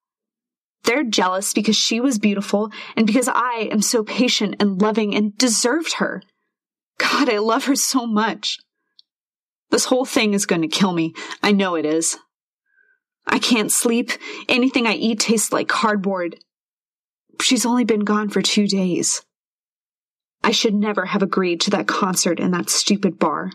[0.85, 5.37] They're jealous because she was beautiful and because I am so patient and loving and
[5.37, 6.23] deserved her.
[6.99, 8.59] God, I love her so much.
[9.71, 11.15] This whole thing is going to kill me.
[11.43, 12.17] I know it is.
[13.27, 14.11] I can't sleep.
[14.49, 16.37] Anything I eat tastes like cardboard.
[17.41, 19.23] She's only been gone for two days.
[20.43, 23.51] I should never have agreed to that concert in that stupid bar.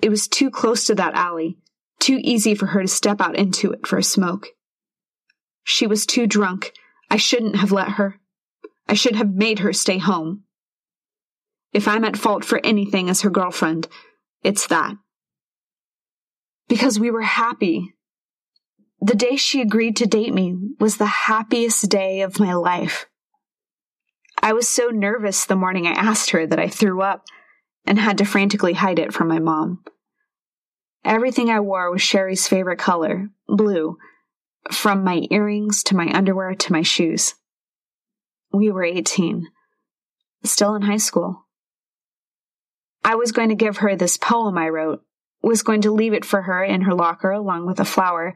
[0.00, 1.58] It was too close to that alley,
[1.98, 4.48] too easy for her to step out into it for a smoke.
[5.62, 6.72] She was too drunk.
[7.10, 8.20] I shouldn't have let her.
[8.88, 10.44] I should have made her stay home.
[11.72, 13.88] If I'm at fault for anything as her girlfriend,
[14.42, 14.96] it's that.
[16.68, 17.94] Because we were happy.
[19.00, 23.06] The day she agreed to date me was the happiest day of my life.
[24.42, 27.24] I was so nervous the morning I asked her that I threw up
[27.86, 29.82] and had to frantically hide it from my mom.
[31.04, 33.96] Everything I wore was Sherry's favorite color, blue,
[34.70, 37.34] from my earrings to my underwear to my shoes.
[38.52, 39.46] We were 18,
[40.44, 41.46] still in high school.
[43.04, 45.02] I was going to give her this poem I wrote,
[45.42, 48.34] was going to leave it for her in her locker along with a flower,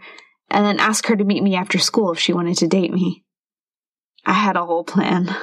[0.50, 3.24] and then ask her to meet me after school if she wanted to date me.
[4.24, 5.34] I had a whole plan.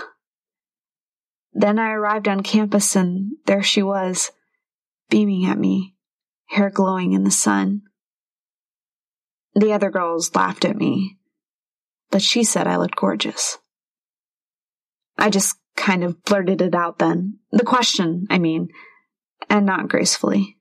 [1.53, 4.31] Then I arrived on campus and there she was,
[5.09, 5.95] beaming at me,
[6.47, 7.83] hair glowing in the sun.
[9.53, 11.17] The other girls laughed at me,
[12.09, 13.57] but she said I looked gorgeous.
[15.17, 17.39] I just kind of blurted it out then.
[17.51, 18.69] The question, I mean,
[19.49, 20.57] and not gracefully.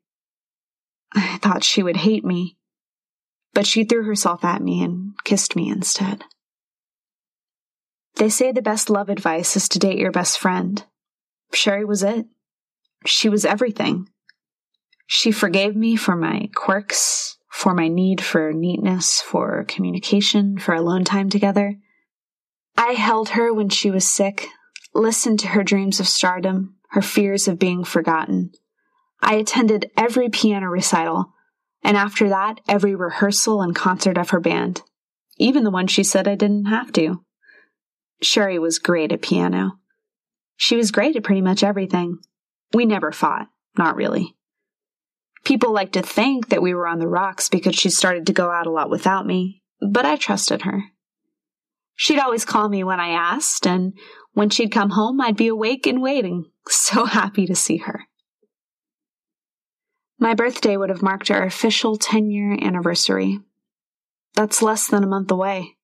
[1.12, 2.56] I thought she would hate me,
[3.52, 6.24] but she threw herself at me and kissed me instead.
[8.16, 10.84] They say the best love advice is to date your best friend.
[11.52, 12.26] Sherry was it.
[13.06, 14.08] She was everything.
[15.06, 21.04] She forgave me for my quirks, for my need for neatness, for communication, for alone
[21.04, 21.76] time together.
[22.76, 24.46] I held her when she was sick,
[24.94, 28.52] listened to her dreams of stardom, her fears of being forgotten.
[29.20, 31.34] I attended every piano recital,
[31.82, 34.82] and after that, every rehearsal and concert of her band,
[35.36, 37.22] even the one she said I didn't have to.
[38.22, 39.72] Sherry was great at piano.
[40.56, 42.18] She was great at pretty much everything.
[42.72, 44.36] We never fought, not really.
[45.44, 48.50] People like to think that we were on the rocks because she started to go
[48.50, 50.84] out a lot without me, but I trusted her.
[51.94, 53.92] She'd always call me when I asked, and
[54.32, 58.06] when she'd come home, I'd be awake and waiting, so happy to see her.
[60.18, 63.40] My birthday would have marked our official 10 year anniversary.
[64.34, 65.76] That's less than a month away.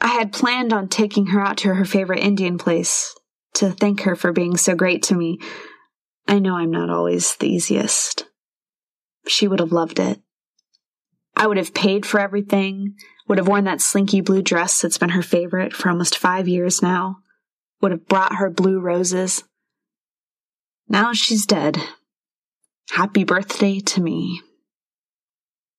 [0.00, 3.14] I had planned on taking her out to her favorite Indian place
[3.54, 5.38] to thank her for being so great to me.
[6.26, 8.27] I know I'm not always the easiest.
[9.28, 10.20] She would have loved it.
[11.36, 12.94] I would have paid for everything,
[13.28, 16.82] would have worn that slinky blue dress that's been her favorite for almost five years
[16.82, 17.18] now,
[17.80, 19.44] would have brought her blue roses.
[20.88, 21.78] Now she's dead.
[22.90, 24.40] Happy birthday to me.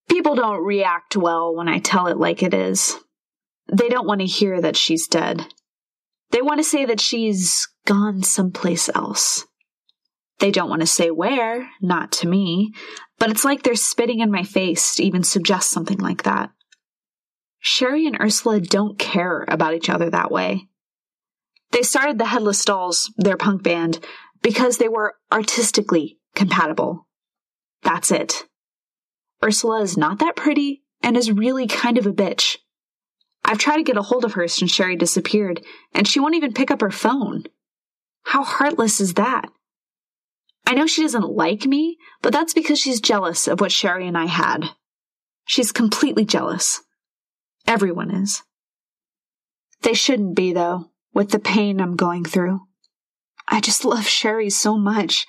[0.08, 2.96] People don't react well when I tell it like it is.
[3.72, 5.46] They don't want to hear that she's dead.
[6.30, 9.46] They want to say that she's gone someplace else.
[10.38, 12.72] They don't want to say where, not to me,
[13.20, 16.50] but it's like they're spitting in my face to even suggest something like that.
[17.60, 20.66] Sherry and Ursula don't care about each other that way.
[21.70, 24.04] They started the Headless Dolls, their punk band,
[24.42, 27.06] because they were artistically compatible.
[27.82, 28.46] That's it.
[29.44, 32.56] Ursula is not that pretty and is really kind of a bitch.
[33.44, 35.62] I've tried to get a hold of her since Sherry disappeared,
[35.94, 37.44] and she won't even pick up her phone.
[38.24, 39.50] How heartless is that?
[40.70, 44.16] I know she doesn't like me, but that's because she's jealous of what Sherry and
[44.16, 44.70] I had.
[45.44, 46.80] She's completely jealous.
[47.66, 48.44] Everyone is.
[49.82, 52.60] They shouldn't be, though, with the pain I'm going through.
[53.48, 55.26] I just love Sherry so much.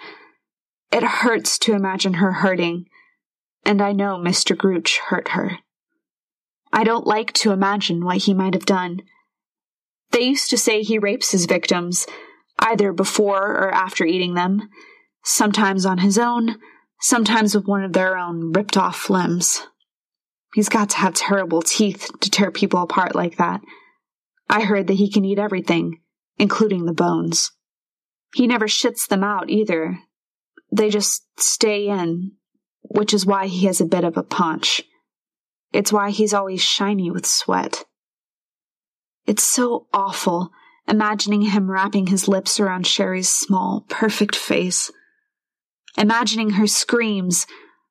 [0.91, 2.85] It hurts to imagine her hurting,
[3.65, 4.55] and I know Mr.
[4.55, 5.57] Grooch hurt her.
[6.71, 9.01] I don't like to imagine what he might have done.
[10.11, 12.05] They used to say he rapes his victims,
[12.59, 14.69] either before or after eating them,
[15.23, 16.57] sometimes on his own,
[16.99, 19.67] sometimes with one of their own ripped off limbs.
[20.53, 23.61] He's got to have terrible teeth to tear people apart like that.
[24.49, 26.01] I heard that he can eat everything,
[26.37, 27.51] including the bones.
[28.35, 29.99] He never shits them out either.
[30.71, 32.33] They just stay in,
[32.81, 34.83] which is why he has a bit of a paunch.
[35.71, 37.85] It's why he's always shiny with sweat.
[39.25, 40.51] It's so awful
[40.87, 44.91] imagining him wrapping his lips around Sherry's small, perfect face.
[45.97, 47.45] Imagining her screams,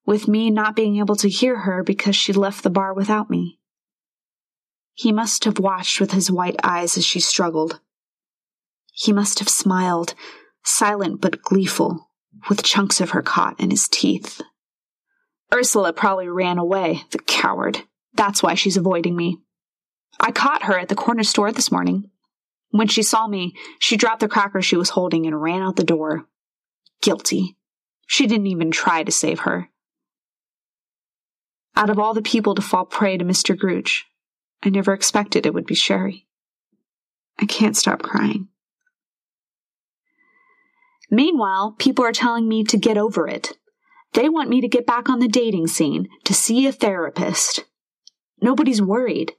[0.07, 3.59] with me not being able to hear her because she left the bar without me.
[4.94, 7.80] He must have watched with his white eyes as she struggled.
[8.92, 10.14] He must have smiled,
[10.64, 12.11] silent but gleeful,
[12.48, 14.40] with chunks of her caught in his teeth.
[15.53, 17.82] Ursula probably ran away, the coward.
[18.14, 19.38] That's why she's avoiding me.
[20.18, 22.11] I caught her at the corner store this morning.
[22.70, 25.84] When she saw me, she dropped the cracker she was holding and ran out the
[25.84, 26.26] door.
[27.01, 27.57] Guilty.
[28.11, 29.70] She didn't even try to save her.
[31.76, 33.56] Out of all the people to fall prey to Mr.
[33.56, 34.02] Grooch,
[34.64, 36.26] I never expected it would be Sherry.
[37.38, 38.48] I can't stop crying.
[41.08, 43.56] Meanwhile, people are telling me to get over it.
[44.14, 47.64] They want me to get back on the dating scene, to see a therapist.
[48.42, 49.34] Nobody's worried.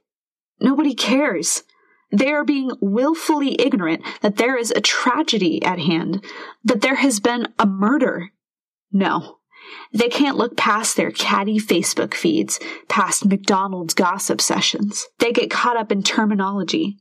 [0.60, 1.62] Nobody cares.
[2.10, 6.24] They are being willfully ignorant that there is a tragedy at hand,
[6.64, 8.32] that there has been a murder.
[8.92, 9.38] No,
[9.92, 15.06] they can't look past their catty Facebook feeds, past McDonald's gossip sessions.
[15.18, 16.98] They get caught up in terminology.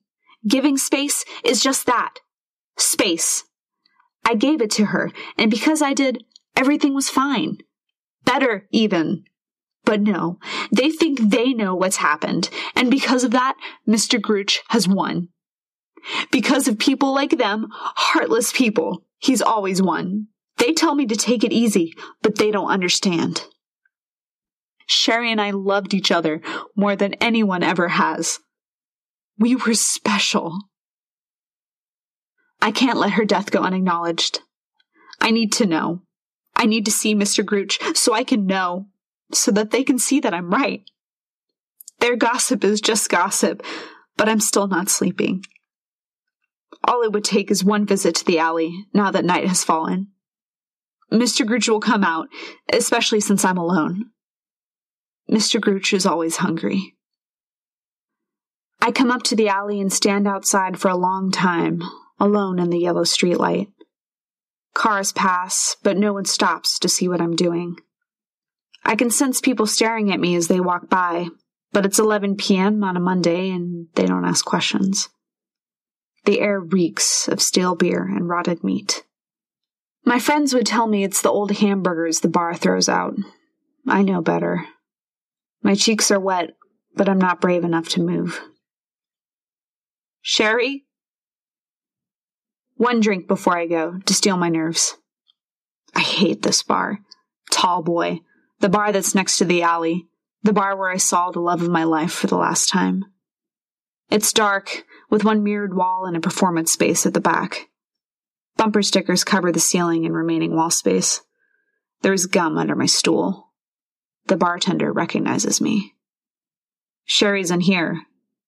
[0.48, 2.16] Giving space is just that
[2.78, 3.44] space.
[4.26, 6.24] I gave it to her, and because I did,
[6.56, 7.58] everything was fine.
[8.26, 9.24] Better, even.
[9.84, 10.38] But no,
[10.72, 13.56] they think they know what's happened, and because of that,
[13.88, 14.20] Mr.
[14.20, 15.30] Grooch has won.
[16.32, 20.28] Because of people like them, heartless people, he's always won.
[20.62, 23.48] They tell me to take it easy, but they don't understand.
[24.86, 26.40] Sherry and I loved each other
[26.76, 28.38] more than anyone ever has.
[29.40, 30.60] We were special.
[32.62, 34.42] I can't let her death go unacknowledged.
[35.20, 36.04] I need to know.
[36.56, 37.44] I need to see Mr.
[37.44, 38.86] Grooch so I can know,
[39.34, 40.84] so that they can see that I'm right.
[42.02, 43.66] Their gossip is just gossip,
[44.16, 45.44] but I'm still not sleeping.
[46.84, 50.10] All it would take is one visit to the alley now that night has fallen.
[51.12, 51.46] Mr.
[51.46, 52.28] Grooch will come out,
[52.72, 54.12] especially since I'm alone.
[55.30, 55.60] Mr.
[55.60, 56.96] Grooch is always hungry.
[58.82, 61.84] I come up to the alley and stand outside for a long time,
[62.20, 63.68] alone in the yellow streetlight.
[64.74, 67.76] Cars pass, but no one stops to see what I'm doing.
[68.84, 71.28] I can sense people staring at me as they walk by,
[71.72, 72.84] but it's 11 p.m.
[72.84, 75.10] on a Monday and they don't ask questions.
[76.26, 79.04] The air reeks of stale beer and rotted meat.
[80.04, 83.16] My friends would tell me it's the old hamburgers the bar throws out.
[83.88, 84.68] I know better.
[85.62, 86.56] My cheeks are wet,
[86.96, 88.42] but I'm not brave enough to move.
[90.22, 90.86] Sherry?
[92.76, 94.98] One drink before I go, to steel my nerves.
[95.94, 97.00] I hate this bar.
[97.52, 98.20] Tall boy.
[98.60, 100.08] The bar that's next to the alley.
[100.44, 103.06] The bar where I saw the love of my life for the last time.
[104.10, 107.68] It's dark, with one mirrored wall and a performance space at the back.
[108.62, 111.22] Bumper stickers cover the ceiling and remaining wall space.
[112.04, 113.50] There's gum under my stool.
[114.28, 115.96] The bartender recognizes me.
[117.04, 118.04] Sherry's in here,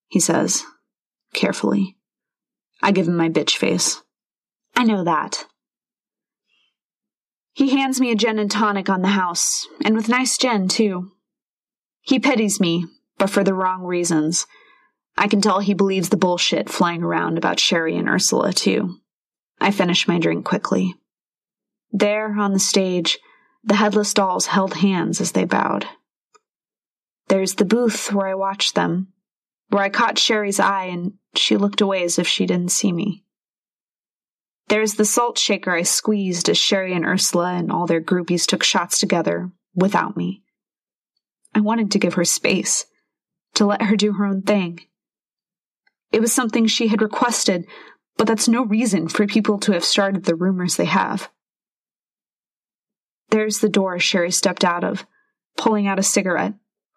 [0.06, 0.66] he says,
[1.34, 1.98] carefully.
[2.80, 4.04] I give him my bitch face.
[4.76, 5.48] I know that.
[7.54, 11.10] He hands me a gin and tonic on the house, and with nice gin, too.
[12.02, 12.86] He pities me,
[13.18, 14.46] but for the wrong reasons.
[15.18, 19.00] I can tell he believes the bullshit flying around about Sherry and Ursula, too.
[19.64, 20.94] I finished my drink quickly.
[21.92, 23.18] There, on the stage,
[23.64, 25.88] The headless dolls held hands as they bowed.
[27.30, 29.14] There's the booth where I watched them,
[29.70, 33.24] where I caught Sherry's eye and she looked away as if she didn't see me.
[34.68, 38.64] There's the salt shaker I squeezed as Sherry and Ursula and all their groupies took
[38.64, 40.44] shots together without me.
[41.56, 42.86] I wanted to give her space,
[43.54, 44.82] to let her do her own thing.
[46.12, 47.66] It was something she had requested,
[48.18, 51.30] but that's no reason for people to have started the rumors they have.
[53.30, 55.06] There's the door Sherry stepped out of,
[55.58, 56.54] pulling out a cigarette,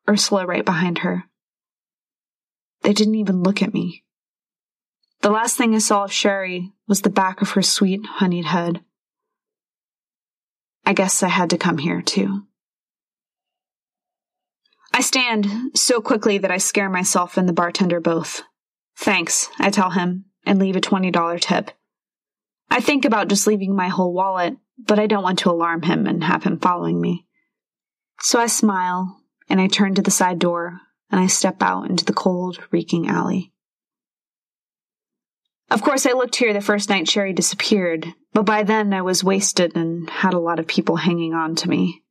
[0.08, 1.24] Ursula right behind her.
[2.82, 4.04] They didn't even look at me.
[5.22, 8.80] The last thing I saw of Sherry was the back of her sweet, honeyed head.
[10.84, 12.42] I guess I had to come here, too.
[14.92, 18.42] I stand so quickly that I scare myself and the bartender both.
[18.96, 21.72] Thanks, I tell him, and leave a $20 tip.
[22.70, 26.07] I think about just leaving my whole wallet, but I don't want to alarm him
[26.07, 27.26] and have him following me.
[28.20, 30.80] So I smile, and I turn to the side door,
[31.11, 33.53] and I step out into the cold, reeking alley.
[35.70, 39.24] Of course, I looked here the first night Sherry disappeared, but by then I was
[39.24, 42.03] wasted and had a lot of people hanging on to me.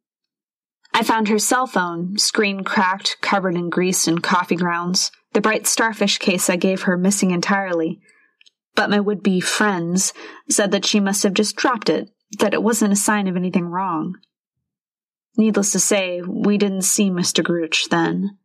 [0.93, 5.67] I found her cell phone, screen cracked, covered in grease and coffee grounds, the bright
[5.67, 7.99] starfish case I gave her missing entirely.
[8.75, 10.13] But my would be friends
[10.49, 12.09] said that she must have just dropped it,
[12.39, 14.15] that it wasn't a sign of anything wrong.
[15.37, 17.43] Needless to say, we didn't see Mr.
[17.43, 18.37] Grooch then.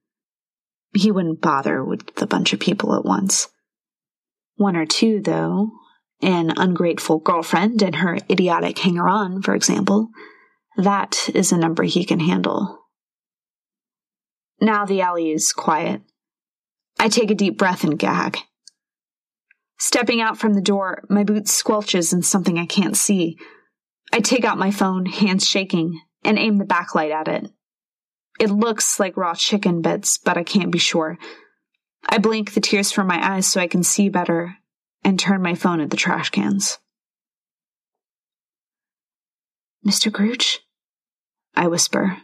[0.94, 3.48] He wouldn't bother with a bunch of people at once.
[4.56, 5.70] One or two, though,
[6.20, 10.10] an ungrateful girlfriend and her idiotic hanger on, for example,
[10.76, 12.78] that is a number he can handle.
[14.60, 16.02] Now the alley is quiet.
[16.98, 18.38] I take a deep breath and gag.
[19.80, 23.38] Stepping out from the door, my boot squelches in something I can't see.
[24.12, 27.50] I take out my phone, hands shaking, and aim the backlight at it.
[28.38, 31.18] It looks like raw chicken bits, but I can't be sure.
[32.06, 34.58] I blink the tears from my eyes so I can see better
[35.02, 36.78] and turn my phone at the trash cans.
[39.86, 40.12] Mr.
[40.12, 40.58] Grooch?
[41.56, 42.18] I whisper.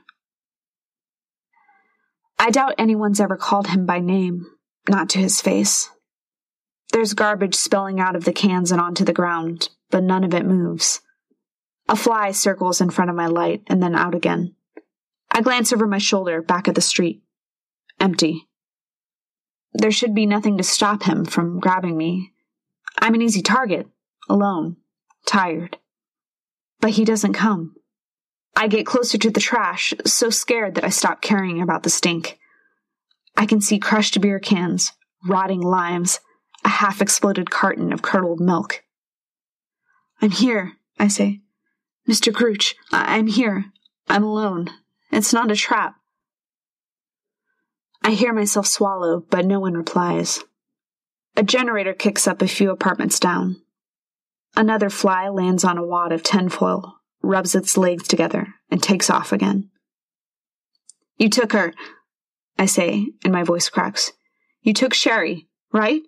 [2.39, 4.45] I doubt anyone's ever called him by name,
[4.91, 5.89] not to his face.
[6.97, 10.47] There's garbage spilling out of the cans and onto the ground, but none of it
[10.47, 11.03] moves.
[11.91, 14.55] A fly circles in front of my light and then out again.
[15.31, 17.23] I glance over my shoulder back at the street.
[18.01, 18.49] Empty.
[19.75, 22.33] There should be nothing to stop him from grabbing me.
[22.99, 23.89] I'm an easy target,
[24.27, 24.77] alone,
[25.27, 25.77] tired.
[26.81, 27.75] But he doesn't come.
[28.57, 32.39] I get closer to the trash, so scared that I stop caring about the stink.
[33.37, 34.93] I can see crushed beer cans,
[35.27, 36.21] rotting limes,
[36.67, 38.83] a half exploded carton of curdled milk.
[40.21, 41.41] I'm here, I say.
[42.09, 42.33] Mr.
[42.33, 43.67] Grooch, I- I'm here.
[44.09, 44.71] I'm alone.
[45.13, 45.95] It's not a trap.
[48.03, 50.43] I hear myself swallow, but no one replies.
[51.37, 53.63] A generator kicks up a few apartments down.
[54.57, 59.33] Another fly lands on a wad of tinfoil, rubs its legs together, and takes off
[59.33, 59.71] again.
[61.17, 61.75] You took her,
[62.59, 64.13] I say, and my voice cracks.
[64.63, 66.03] You took Sherry, right?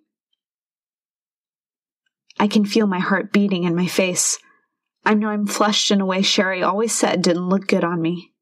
[2.38, 4.38] I can feel my heart beating in my face.
[5.04, 8.32] I know I'm flushed in a way Sherry always said didn't look good on me.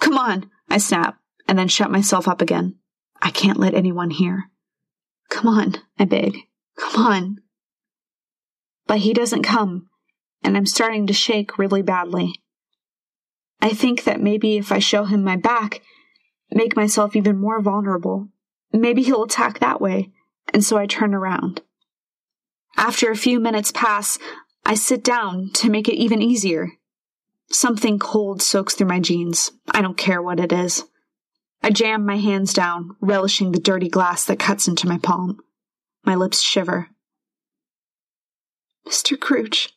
[0.00, 2.76] Come on, I snap, and then shut myself up again.
[3.20, 4.50] I can't let anyone hear.
[5.28, 6.36] Come on, I beg.
[6.76, 7.36] Come on.
[8.86, 9.88] But he doesn't come,
[10.42, 12.34] and I'm starting to shake really badly.
[13.60, 15.82] I think that maybe if I show him my back,
[16.50, 18.28] make myself even more vulnerable,
[18.72, 20.10] maybe he'll attack that way,
[20.52, 21.60] and so I turn around.
[22.76, 24.18] After a few minutes pass,
[24.64, 26.72] I sit down to make it even easier.
[27.50, 29.50] Something cold soaks through my jeans.
[29.70, 30.84] I don't care what it is.
[31.62, 35.38] I jam my hands down, relishing the dirty glass that cuts into my palm.
[36.04, 36.88] My lips shiver.
[38.86, 39.18] Mr.
[39.18, 39.68] Grooch.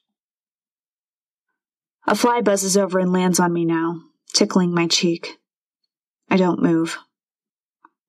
[2.08, 4.02] A fly buzzes over and lands on me now,
[4.34, 5.38] tickling my cheek.
[6.30, 6.98] I don't move.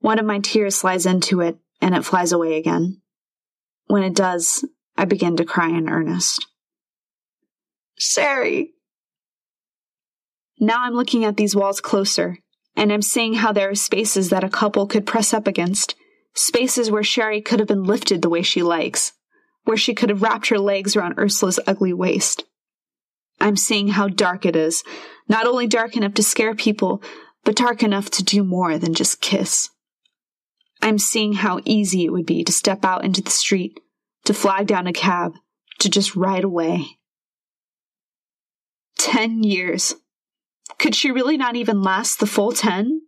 [0.00, 3.00] One of my tears slides into it, and it flies away again.
[3.86, 4.64] When it does,
[4.96, 6.46] I begin to cry in earnest.
[7.98, 8.72] Sherry!
[10.58, 12.38] Now I'm looking at these walls closer,
[12.76, 15.94] and I'm seeing how there are spaces that a couple could press up against,
[16.34, 19.12] spaces where Sherry could have been lifted the way she likes,
[19.64, 22.44] where she could have wrapped her legs around Ursula's ugly waist.
[23.40, 24.84] I'm seeing how dark it is,
[25.28, 27.02] not only dark enough to scare people,
[27.44, 29.68] but dark enough to do more than just kiss.
[30.84, 33.80] I'm seeing how easy it would be to step out into the street,
[34.26, 35.32] to flag down a cab,
[35.78, 36.98] to just ride away.
[38.98, 39.94] Ten years.
[40.78, 43.00] Could she really not even last the full ten?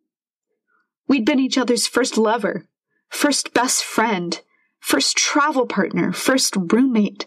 [1.06, 2.66] We'd been each other's first lover,
[3.10, 4.40] first best friend,
[4.80, 7.26] first travel partner, first roommate.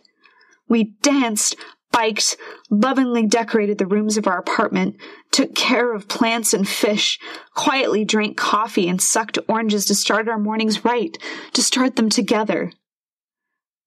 [0.67, 1.55] We danced,
[1.91, 2.37] biked,
[2.69, 4.95] lovingly decorated the rooms of our apartment,
[5.31, 7.19] took care of plants and fish,
[7.55, 11.17] quietly drank coffee and sucked oranges to start our mornings right,
[11.53, 12.71] to start them together.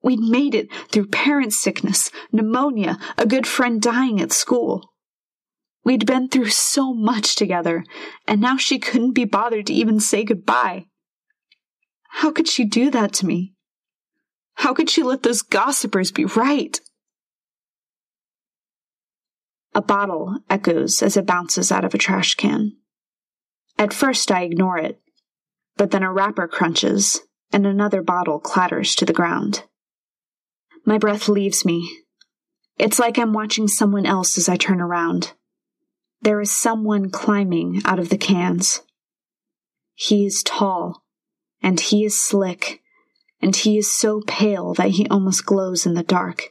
[0.02, 4.90] We'd made it through parent sickness, pneumonia, a good friend dying at school.
[5.84, 7.84] We'd been through so much together,
[8.26, 10.86] and now she couldn't be bothered to even say goodbye.
[12.16, 13.54] How could she do that to me?
[14.56, 16.80] How could she let those gossipers be right?
[19.74, 22.76] A bottle echoes as it bounces out of a trash can.
[23.78, 25.00] At first, I ignore it,
[25.76, 27.20] but then a wrapper crunches
[27.52, 29.64] and another bottle clatters to the ground.
[30.84, 31.90] My breath leaves me.
[32.78, 35.32] It's like I'm watching someone else as I turn around.
[36.20, 38.82] There is someone climbing out of the cans.
[39.94, 41.02] He is tall,
[41.62, 42.80] and he is slick,
[43.40, 46.50] and he is so pale that he almost glows in the dark.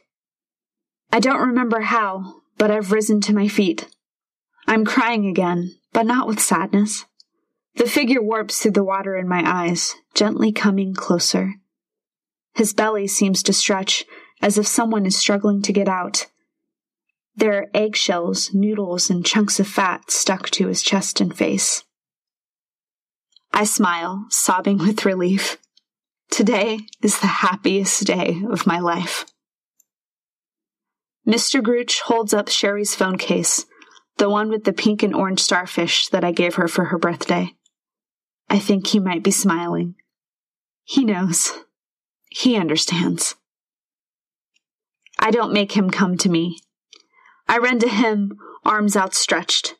[1.10, 3.88] I don't remember how, but I've risen to my feet.
[4.68, 7.06] I'm crying again, but not with sadness.
[7.74, 11.54] The figure warps through the water in my eyes, gently coming closer.
[12.54, 14.04] His belly seems to stretch
[14.40, 16.28] as if someone is struggling to get out.
[17.34, 21.82] There are eggshells, noodles, and chunks of fat stuck to his chest and face.
[23.52, 25.58] I smile, sobbing with relief.
[26.30, 29.24] Today is the happiest day of my life.
[31.26, 31.62] Mr.
[31.62, 33.64] Grooch holds up Sherry's phone case,
[34.18, 37.54] the one with the pink and orange starfish that I gave her for her birthday.
[38.50, 39.94] I think he might be smiling.
[40.84, 41.52] He knows.
[42.28, 43.36] He understands.
[45.18, 46.58] I don't make him come to me.
[47.48, 49.76] I run to him, arms outstretched.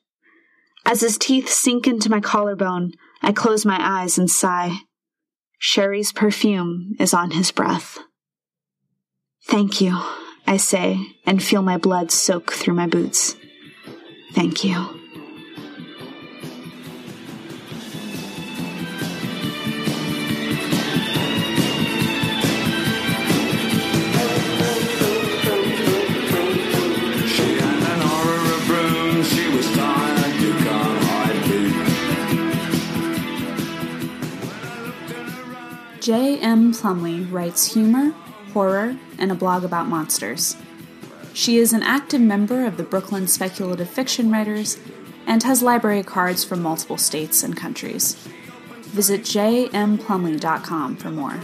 [0.84, 4.78] As his teeth sink into my collarbone, I close my eyes and sigh.
[5.58, 7.98] Sherry's perfume is on his breath.
[9.44, 9.98] Thank you,
[10.46, 13.36] I say, and feel my blood soak through my boots.
[14.34, 14.74] Thank you.
[27.28, 31.72] She had an aura of broom, she was tired, you can't hide it.
[36.02, 36.72] J.M.
[36.72, 38.12] Plumley writes humor,
[38.52, 40.56] horror, and a blog about monsters.
[41.34, 44.78] She is an active member of the Brooklyn Speculative Fiction Writers
[45.26, 48.14] and has library cards from multiple states and countries.
[48.92, 51.40] Visit jmplumley.com for more.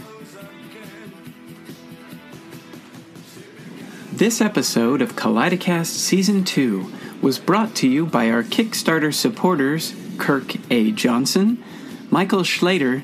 [4.11, 6.91] This episode of Kaleidocast Season 2
[7.21, 10.91] was brought to you by our Kickstarter supporters Kirk A.
[10.91, 11.63] Johnson,
[12.11, 13.01] Michael Schlater,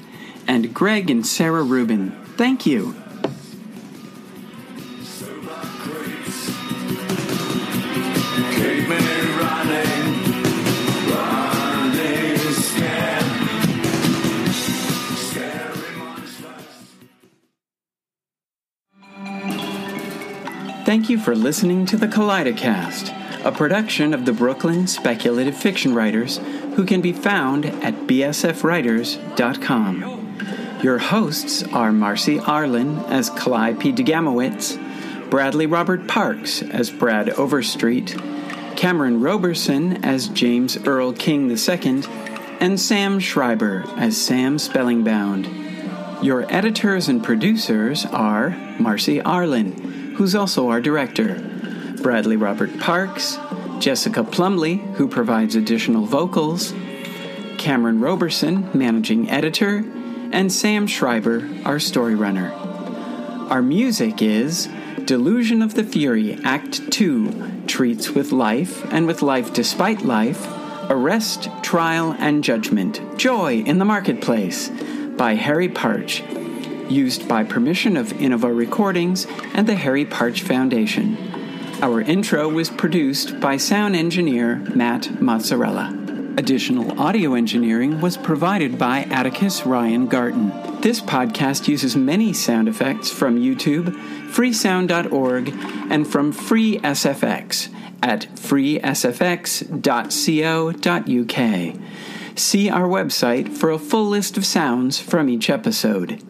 [0.48, 2.12] and Greg and Sarah Rubin.
[2.36, 2.96] Thank you.
[20.86, 26.38] Thank you for listening to the Kaleidocast, a production of the Brooklyn Speculative Fiction Writers,
[26.76, 30.80] who can be found at bsfwriters.com.
[30.84, 33.92] Your hosts are Marcy Arlen as Kalai P.
[33.92, 34.80] DeGamowitz,
[35.32, 38.16] Bradley Robert Parks as Brad Overstreet,
[38.76, 42.04] Cameron Roberson as James Earl King II,
[42.60, 46.24] and Sam Schreiber as Sam Spellingbound.
[46.24, 48.50] Your editors and producers are
[48.80, 51.36] Marcy Arlen, who's also our director,
[52.02, 53.38] Bradley Robert Parks,
[53.80, 56.74] Jessica Plumley, who provides additional vocals,
[57.58, 59.84] Cameron Roberson, managing editor,
[60.32, 62.52] and Sam Schreiber, our story runner.
[63.50, 64.68] Our music is
[65.06, 70.48] Delusion of the Fury, Act 2, Treats with Life and with Life Despite Life,
[70.90, 74.70] Arrest, Trial, and Judgment, Joy in the Marketplace
[75.18, 76.24] by Harry Partch,
[76.90, 81.18] used by permission of Innova Recordings and the Harry Partch Foundation.
[81.82, 86.05] Our intro was produced by sound engineer Matt Mozzarella.
[86.38, 90.52] Additional audio engineering was provided by Atticus Ryan Garton.
[90.82, 93.96] This podcast uses many sound effects from YouTube,
[94.34, 95.50] freesound.org,
[95.90, 97.74] and from FreeSFX
[98.04, 98.78] at freesfx.co.uk.
[102.38, 106.22] See our website for a full list of sounds from each episode.